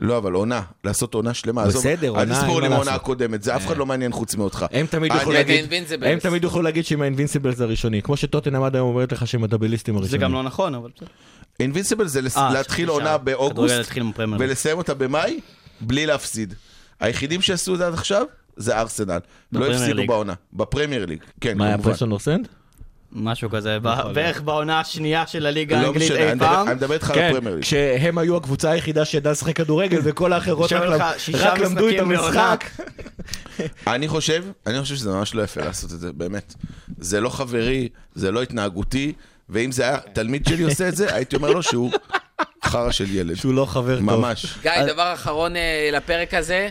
[0.00, 1.62] לא, אבל עונה, לעשות עונה שלמה.
[1.62, 3.02] עזוב, בסדר, אל עונה, תספור אין לי מה מהעונה לעשות.
[3.02, 4.66] הקודמת, זה אף אחד לא מעניין חוץ מאותך.
[4.70, 6.06] הם תמיד יוכלו להגיד, Invincibles.
[6.06, 9.94] הם תמיד יוכלו להגיד שהם האינבינסיבלס הראשוני, כמו שטוטנאם עד היום אומרת לך שהם הדאבליסטים
[9.94, 10.20] זה הראשונים.
[10.22, 11.08] גם לא נכון, אבל בסדר.
[11.60, 13.74] אינבינסיבל זה אה, להתחיל עונה באוגוסט.
[14.38, 15.40] ולסיים אותה במאי,
[15.80, 16.54] בלי להפסיד.
[17.00, 18.26] היחידים שעשו את זה עד עכשיו,
[18.56, 19.18] זה ארסנל.
[19.52, 20.06] לא הפסידו.
[20.06, 20.34] בעונה.
[20.52, 21.78] בפרמייר ליג, כן, מה היה.
[21.78, 22.48] פרסון נורסנד?
[23.12, 26.66] משהו כזה, ב- בערך בעונה השנייה של הליגה לא האנגלית אי פעם.
[26.68, 27.64] אני מדבר איתך על כן, הפרמייר ליג.
[27.64, 30.72] כשהם היו הקבוצה היחידה שידעה לשחק כדורגל וכל האחרות
[31.34, 32.64] רק למדו את המשחק.
[33.86, 36.54] אני חושב, אני חושב שזה ממש לא יפה לעשות את זה, באמת.
[36.98, 39.12] זה לא חברי, זה לא התנהגותי,
[39.48, 41.90] ואם זה היה תלמיד שלי עושה את זה, הייתי אומר לו שהוא
[42.64, 43.34] חרא של ילד.
[43.34, 44.04] שהוא לא חבר טוב.
[44.04, 44.58] ממש.
[44.62, 46.68] גיא, דבר אחרון אה, לפרק הזה.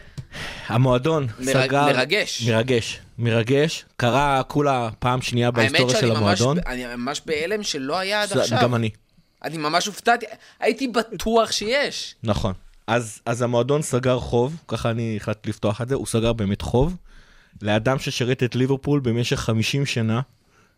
[0.68, 1.86] המועדון מרג- סגר...
[1.86, 2.48] מרגש.
[2.50, 3.00] מרגש.
[3.18, 3.86] מרגש.
[3.98, 6.58] קרה כולה פעם שנייה האמת בהיסטוריה שאני של המועדון.
[6.68, 8.60] אני ממש בהלם שלא היה עד עכשיו.
[8.62, 8.90] גם אני.
[9.44, 10.26] אני ממש הופתעתי,
[10.60, 12.16] הייתי בטוח שיש.
[12.24, 12.54] נכון.
[12.88, 16.96] אז, אז המועדון סגר חוב, ככה אני החלטתי לפתוח את זה, הוא סגר באמת חוב,
[17.62, 20.22] לאדם ששירת את ליברפול במשך 50 שנה.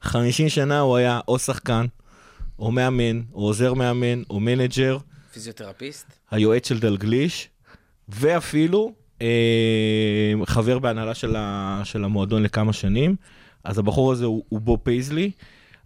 [0.01, 1.86] 50 שנה הוא היה או שחקן,
[2.60, 4.97] או מאמן, או עוזר מאמן, או מנג'ר,
[5.34, 6.06] פיזיותרפיסט.
[6.32, 7.49] היועץ של דלגליש,
[8.10, 8.93] ואפילו
[10.45, 13.15] חבר בהנהלה של, ה, של המועדון לכמה שנים.
[13.63, 15.32] אז הבחור הזה הוא, הוא בוב פייזלי.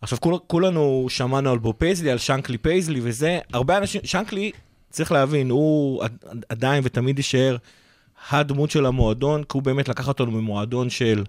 [0.01, 4.51] עכשיו כול, כולנו שמענו על בוב פייזלי, על שנקלי פייזלי וזה, הרבה אנשים, שנקלי,
[4.89, 7.57] צריך להבין, הוא עד- עד- עדיין ותמיד יישאר
[8.29, 11.23] הדמות של המועדון, כי הוא באמת לקח אותנו ממועדון של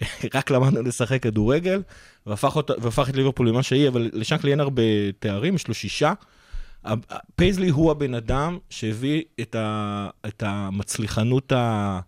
[0.34, 1.82] רק למדנו לשחק כדורגל,
[2.26, 4.82] והפך, אותה, והפך את ליברפול למה שהיא, אבל לשנקלי אין הרבה
[5.18, 6.12] תארים, יש לו שישה.
[7.36, 12.00] פייזלי הוא הבן אדם שהביא את, ה, את המצליחנות ה-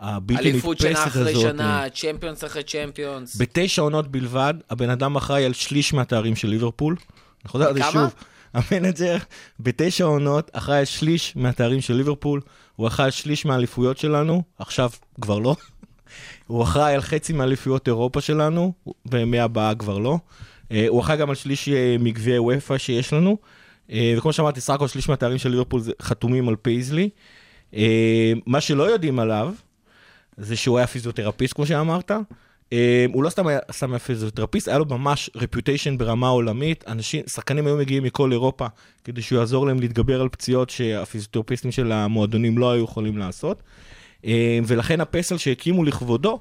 [0.00, 0.76] הבלתי נתפסת הזאת.
[0.76, 3.36] אליפות שנה אחרי שנה, צ'מפיונס אחרי צ'מפיונס.
[3.40, 6.96] בתשע עונות בלבד, הבן אדם אחראי על שליש מהתארים של ליברפול.
[7.44, 7.82] אני חוזר על זה?
[7.92, 8.14] שוב.
[8.54, 9.16] המנג'ר
[9.60, 12.40] בתשע עונות אחראי על שליש מהתארים של ליברפול,
[12.76, 14.90] הוא אחראי על שליש מהאליפויות שלנו, עכשיו
[15.20, 15.56] כבר לא.
[16.46, 18.72] הוא אחראי על חצי מאליפויות אירופה שלנו,
[19.06, 20.18] ומהבאה כבר לא.
[20.72, 23.36] אה, הוא אחראי גם על שליש אה, מגביעי וופא שיש לנו.
[23.92, 27.10] אה, וכמו שאמרתי, סך הכל שליש מהתארים של ליברפול חתומים על פייזלי.
[27.74, 29.54] אה, מה שלא יודעים עליו,
[30.36, 32.10] זה שהוא היה פיזיותרפיסט, כמו שאמרת.
[32.72, 36.84] אה, הוא לא סתם היה, סתם פיזיותרפיסט, היה לו ממש רפיוטיישן ברמה עולמית.
[36.88, 38.66] אנשים, שחקנים היו מגיעים מכל אירופה
[39.04, 43.62] כדי שהוא יעזור להם להתגבר על פציעות שהפיזיותרפיסטים של המועדונים לא היו יכולים לעשות.
[44.66, 46.40] ולכן הפסל שהקימו לכבודו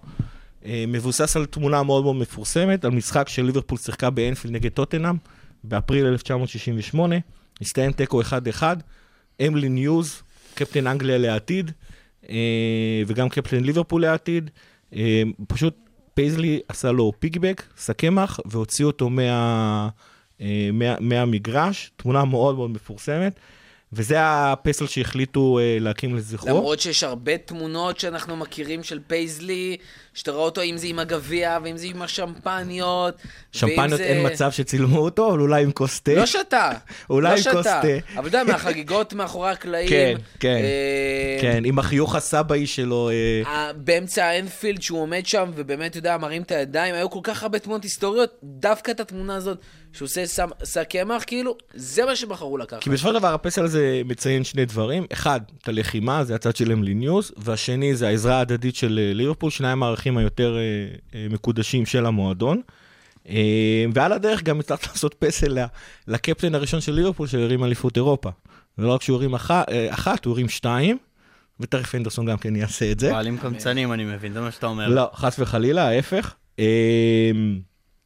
[0.65, 5.15] מבוסס על תמונה מאוד מאוד מפורסמת, על משחק של ליברפול שיחקה באנפילד נגד טוטנאם
[5.63, 7.15] באפריל 1968,
[7.61, 8.63] הסתיים תיקו 1-1,
[9.47, 10.21] אמלין יוז,
[10.53, 11.71] קפטן אנגליה לעתיד,
[12.29, 14.49] אה, וגם קפטן ליברפול לעתיד,
[14.95, 15.75] אה, פשוט
[16.13, 19.89] פייזלי עשה לו piggyback, שק קמח, והוציא אותו מה,
[20.41, 23.39] אה, מה, מהמגרש, תמונה מאוד מאוד מפורסמת,
[23.93, 26.49] וזה הפסל שהחליטו להקים לזכרו.
[26.49, 29.77] למרות שיש הרבה תמונות שאנחנו מכירים של פייזלי,
[30.19, 33.15] שאתה רואה אותו אם זה עם הגביע, ואם זה עם השמפניות.
[33.51, 36.13] שמפניות זה- אין מצב שצילמו אותו, אבל אולי עם כוס תה.
[36.15, 36.71] לא שתה.
[37.09, 37.65] אולי לא עם כוס.
[37.67, 37.81] תה.
[38.17, 39.89] אבל אתה יודע, מהחגיגות מאחורי הקלעים.
[39.89, 40.55] כן, כן.
[40.61, 43.09] אה, כן, עם החיוך הסבאי שלו.
[43.45, 47.43] אה, באמצע האנפילד, שהוא עומד שם, ובאמת, אתה יודע, מרים את הידיים, היו כל כך
[47.43, 49.57] הרבה תמונות היסטוריות, דווקא את התמונה הזאת,
[49.93, 50.23] שהוא עושה
[50.63, 52.81] שק קמח, כאילו, זה מה שבחרו לקחת.
[52.83, 55.05] כי בסופו של דבר הפסל הזה מציין שני דברים.
[55.13, 59.49] אחד, את הלחימה, זה הצד של אמלי ניוז, והשני זה העזרה ההדדית של אה, ליברפול,
[59.51, 60.61] שניים הערכים היותר אה,
[61.19, 62.61] אה, מקודשים של המועדון.
[63.29, 65.57] אה, ועל הדרך גם הצלחת לעשות פסל
[66.07, 68.29] לקפטן הראשון של ליברפול שהרים אליפות אירופה.
[68.77, 69.51] ולא רק שהוא הרים אח-
[69.89, 70.97] אחת, הוא הרים שתיים,
[71.59, 73.11] ותכף הנדרסון גם כן יעשה את זה.
[73.11, 74.87] בעלים קמצנים, אני מבין, זה מה שאתה אומר.
[74.87, 76.35] לא, חס וחלילה, ההפך.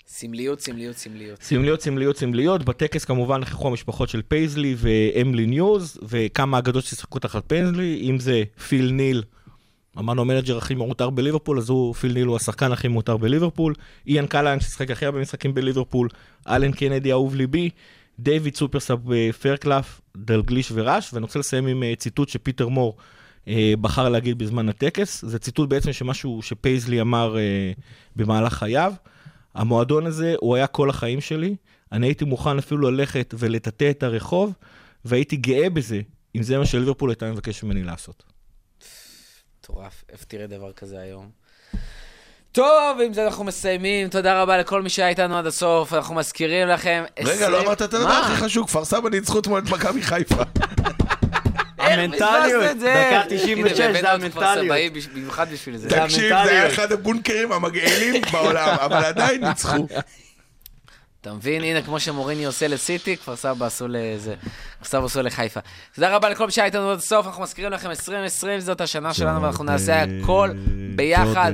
[0.07, 1.41] סמליות, סמליות, סמליות.
[1.41, 2.63] סמליות, סמליות, סמליות.
[2.63, 8.43] בטקס כמובן נכחו המשפחות של פייזלי ואמלין יוז, וכמה אגדות ששיחקו תחת פייזלי, אם זה
[8.67, 9.23] פיל ניל,
[9.99, 13.73] אמרנו ה manager הכי מעוטר בליברפול, אז הוא, פיל ניל הוא השחקן הכי מעוטר בליברפול.
[14.07, 16.09] איאן קלהאן ששיחק הכי הרבה משחקים בליברפול,
[16.47, 17.69] אלן קנדי אהוב ליבי,
[18.19, 18.99] דיוויד supersub
[19.41, 22.97] פיירקלאף, דלגליש וראש, ואני רוצה לסיים עם אה, ציטוט שפיטר מור
[23.47, 25.25] אה, בחר להגיד בזמן הטקס.
[25.25, 27.71] זה ציטוט בעצם שמשהו שפייזלי אמר אה,
[28.15, 28.93] במהלך חייו.
[29.55, 31.55] המועדון הזה, הוא היה כל החיים שלי.
[31.91, 34.53] אני הייתי מוכן אפילו ללכת ולטאטא את הרחוב,
[35.05, 36.01] והייתי גאה בזה,
[36.35, 38.32] אם זה מה שליברפול הייתה מבקש ממני לעשות.
[39.63, 41.29] מטורף, איפה תראה דבר כזה היום?
[42.51, 44.09] טוב, עם זה אנחנו מסיימים.
[44.09, 45.93] תודה רבה לכל מי שהיה איתנו עד הסוף.
[45.93, 47.03] אנחנו מזכירים לכם...
[47.19, 48.11] רגע, 20 לא אמרת את הדבר?
[48.11, 50.43] הכי חשוב, כפר סבא ניצחו אתמול את מכבי חיפה.
[51.77, 52.77] המנטליות?
[52.77, 54.93] דקה 96, הנה, זה המנטליות.
[55.13, 55.89] במיוחד בשביל זה.
[55.89, 56.67] תקשיב, זה היה.
[56.67, 59.87] אחד הבונקרים המגעילים בעולם, אבל עדיין ניצחו.
[61.23, 61.63] אתה מבין?
[61.63, 64.35] הנה, כמו שמוריני עושה לסיטי, כפר סבא עשו לזה.
[64.81, 65.59] כפר סבא עשו לחיפה.
[65.95, 69.41] תודה רבה לכל מי שהיה איתנו עד הסוף, אנחנו מזכירים לכם, 2020 זאת השנה שלנו,
[69.41, 70.49] ואנחנו נעשה הכל
[70.95, 71.51] ביחד.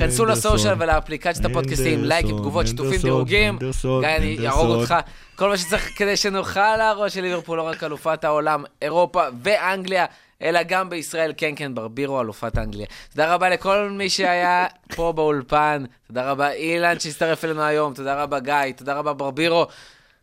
[0.00, 3.58] כנסו לסושיאל ולאפליקציית הפודקאסטים, לייקים, תגובות, שיתופים, דירוגים.
[3.58, 4.94] גיא, אני אהרוג אותך.
[5.36, 10.06] כל מה שצריך כדי שנוכל להראות שליברפול לא רק אלופת העולם, אירופה ואנגליה,
[10.42, 12.86] אלא גם בישראל, כן, כן, ברבירו, אלופת אנגליה.
[13.10, 14.66] תודה רבה לכל מי שהיה
[14.96, 15.84] פה באולפן.
[16.06, 17.94] תודה רבה אילן שהצטרף אלינו היום.
[17.94, 19.66] תודה רבה גיא, תודה רבה ברבירו.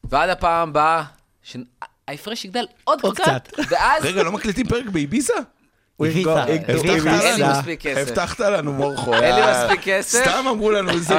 [0.03, 1.03] ועד הפעם הבאה,
[1.43, 1.57] ש-
[2.07, 3.49] ההפרש יגדל עוד עוד קצת.
[3.69, 5.33] ואז רגע, לא מקליטים פרק באביזה?
[5.97, 6.87] הוא הביסה, יפגע- הביסה.
[6.87, 8.01] יפגע- אין לי מספיק כסף.
[8.07, 9.13] הבטחת לנו, מורכו.
[9.13, 10.21] אין לי אה, מספיק כסף.
[10.21, 11.15] סתם אמרו לנו זה.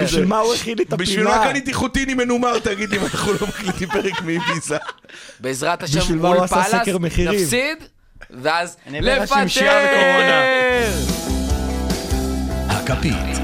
[0.00, 1.50] בשביל מה הוא הכין- הכין את בשביל מה הפינה?
[1.52, 4.76] קניתי חוטיני מנומר, תגיד אם אנחנו לא מקליטים פרק מאביזה.
[5.40, 7.40] בעזרת השם בשביל מה מול הוא עשה פאלאס, סקר מחירים?
[7.42, 7.78] נפסיד,
[8.30, 8.76] ואז
[9.90, 10.42] וקורונה.
[12.68, 13.40] הכפית.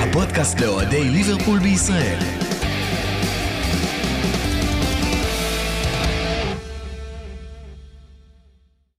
[0.00, 2.18] הפודקאסט לאוהדי ליברפול בישראל.